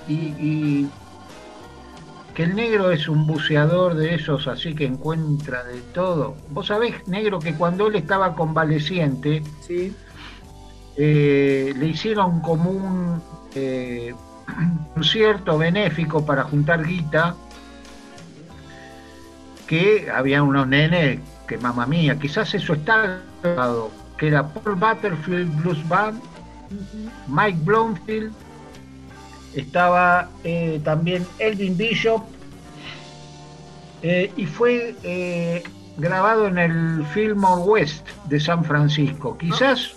y, 0.08 0.86
que 2.34 2.44
el 2.44 2.54
negro 2.54 2.92
es 2.92 3.08
un 3.08 3.26
buceador 3.26 3.94
de 3.94 4.14
esos 4.14 4.46
así 4.46 4.74
que 4.74 4.84
encuentra 4.84 5.64
de 5.64 5.80
todo. 5.92 6.36
Vos 6.50 6.68
sabés, 6.68 7.06
negro, 7.08 7.40
que 7.40 7.54
cuando 7.54 7.88
él 7.88 7.96
estaba 7.96 8.34
convaleciente, 8.34 9.42
sí. 9.60 9.94
Eh, 10.96 11.72
le 11.76 11.86
hicieron 11.86 12.40
como 12.40 12.70
un 12.70 13.22
eh, 13.54 14.14
concierto 14.94 15.58
benéfico 15.58 16.24
para 16.24 16.44
juntar 16.44 16.84
guita, 16.84 17.34
que 19.66 20.10
había 20.10 20.42
unos 20.42 20.66
nenes 20.66 21.20
que 21.46 21.58
mamá 21.58 21.86
mía, 21.86 22.18
quizás 22.18 22.54
eso 22.54 22.74
está 22.74 23.20
grabado, 23.42 23.90
que 24.16 24.28
era 24.28 24.46
Paul 24.46 24.76
Butterfield 24.76 25.62
Blues 25.62 25.88
Band, 25.88 26.20
Mike 27.28 27.58
Blomfield, 27.62 28.32
estaba 29.54 30.28
eh, 30.44 30.80
también 30.84 31.26
Elvin 31.38 31.76
Bishop, 31.76 32.22
eh, 34.02 34.32
y 34.36 34.46
fue 34.46 34.94
eh, 35.02 35.62
grabado 35.98 36.46
en 36.46 36.58
el 36.58 37.04
Fillmore 37.12 37.62
West 37.62 38.08
de 38.28 38.40
San 38.40 38.64
Francisco. 38.64 39.36
Quizás 39.36 39.96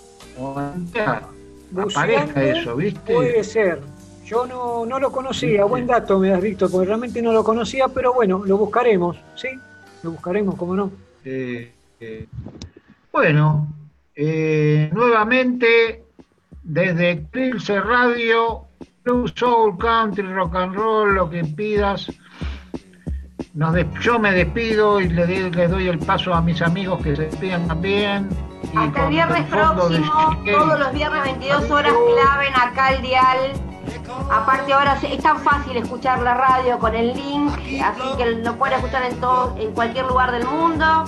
aparezca 1.94 2.42
eso, 2.42 2.76
¿viste? 2.76 3.14
Puede 3.14 3.44
ser, 3.44 3.80
yo 4.24 4.46
no, 4.46 4.86
no 4.86 4.98
lo 4.98 5.12
conocía, 5.12 5.64
buen 5.64 5.86
dato 5.86 6.18
me 6.18 6.32
has 6.32 6.40
visto, 6.40 6.70
porque 6.70 6.86
realmente 6.86 7.20
no 7.20 7.32
lo 7.32 7.44
conocía, 7.44 7.88
pero 7.88 8.14
bueno, 8.14 8.42
lo 8.44 8.56
buscaremos, 8.56 9.16
¿sí? 9.34 9.48
Lo 10.02 10.12
buscaremos, 10.12 10.54
¿cómo 10.54 10.74
no? 10.74 10.90
Eh, 11.24 11.72
eh, 12.00 12.26
bueno, 13.12 13.68
eh, 14.14 14.90
nuevamente 14.92 16.04
desde 16.62 17.16
Trilce 17.30 17.80
Radio, 17.80 18.64
Blue 19.04 19.28
Soul, 19.28 19.76
Country, 19.76 20.32
Rock 20.32 20.54
and 20.56 20.74
Roll, 20.74 21.14
lo 21.14 21.28
que 21.28 21.44
pidas. 21.44 22.10
Nos 23.52 23.76
yo 24.00 24.18
me 24.18 24.32
despido 24.32 25.00
y 25.00 25.08
le, 25.08 25.68
doy 25.68 25.86
el 25.86 25.98
paso 26.00 26.34
a 26.34 26.40
mis 26.40 26.60
amigos 26.60 27.00
que 27.02 27.14
se 27.14 27.22
despidan 27.26 27.68
también. 27.68 28.28
Hasta 28.74 29.04
el 29.04 29.10
viernes 29.10 29.46
próximo, 29.48 30.42
todos 30.44 30.78
los 30.80 30.92
viernes 30.92 31.22
22 31.24 31.70
horas 31.70 31.92
claven 31.92 32.54
acá 32.54 32.94
el 32.94 33.02
dial 33.02 33.73
Aparte 34.30 34.72
ahora 34.72 34.98
es 35.02 35.22
tan 35.22 35.38
fácil 35.38 35.76
escuchar 35.76 36.20
la 36.22 36.34
radio 36.34 36.78
con 36.78 36.94
el 36.94 37.14
link, 37.14 37.50
así 37.82 38.16
que 38.16 38.26
lo 38.26 38.56
pueden 38.56 38.78
escuchar 38.78 39.04
en 39.04 39.20
todo, 39.20 39.56
en 39.58 39.72
cualquier 39.72 40.06
lugar 40.06 40.32
del 40.32 40.44
mundo. 40.44 41.04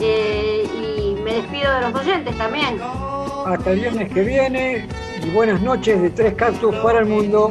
Eh, 0.00 0.66
y 0.74 1.20
me 1.22 1.34
despido 1.34 1.72
de 1.74 1.80
los 1.82 1.94
oyentes 1.94 2.36
también. 2.38 2.80
Hasta 3.46 3.70
el 3.70 3.80
viernes 3.80 4.12
que 4.12 4.22
viene 4.22 4.86
y 5.22 5.30
buenas 5.30 5.60
noches 5.60 6.00
de 6.00 6.10
Tres 6.10 6.34
Cactus 6.34 6.74
para 6.76 7.00
el 7.00 7.06
Mundo. 7.06 7.50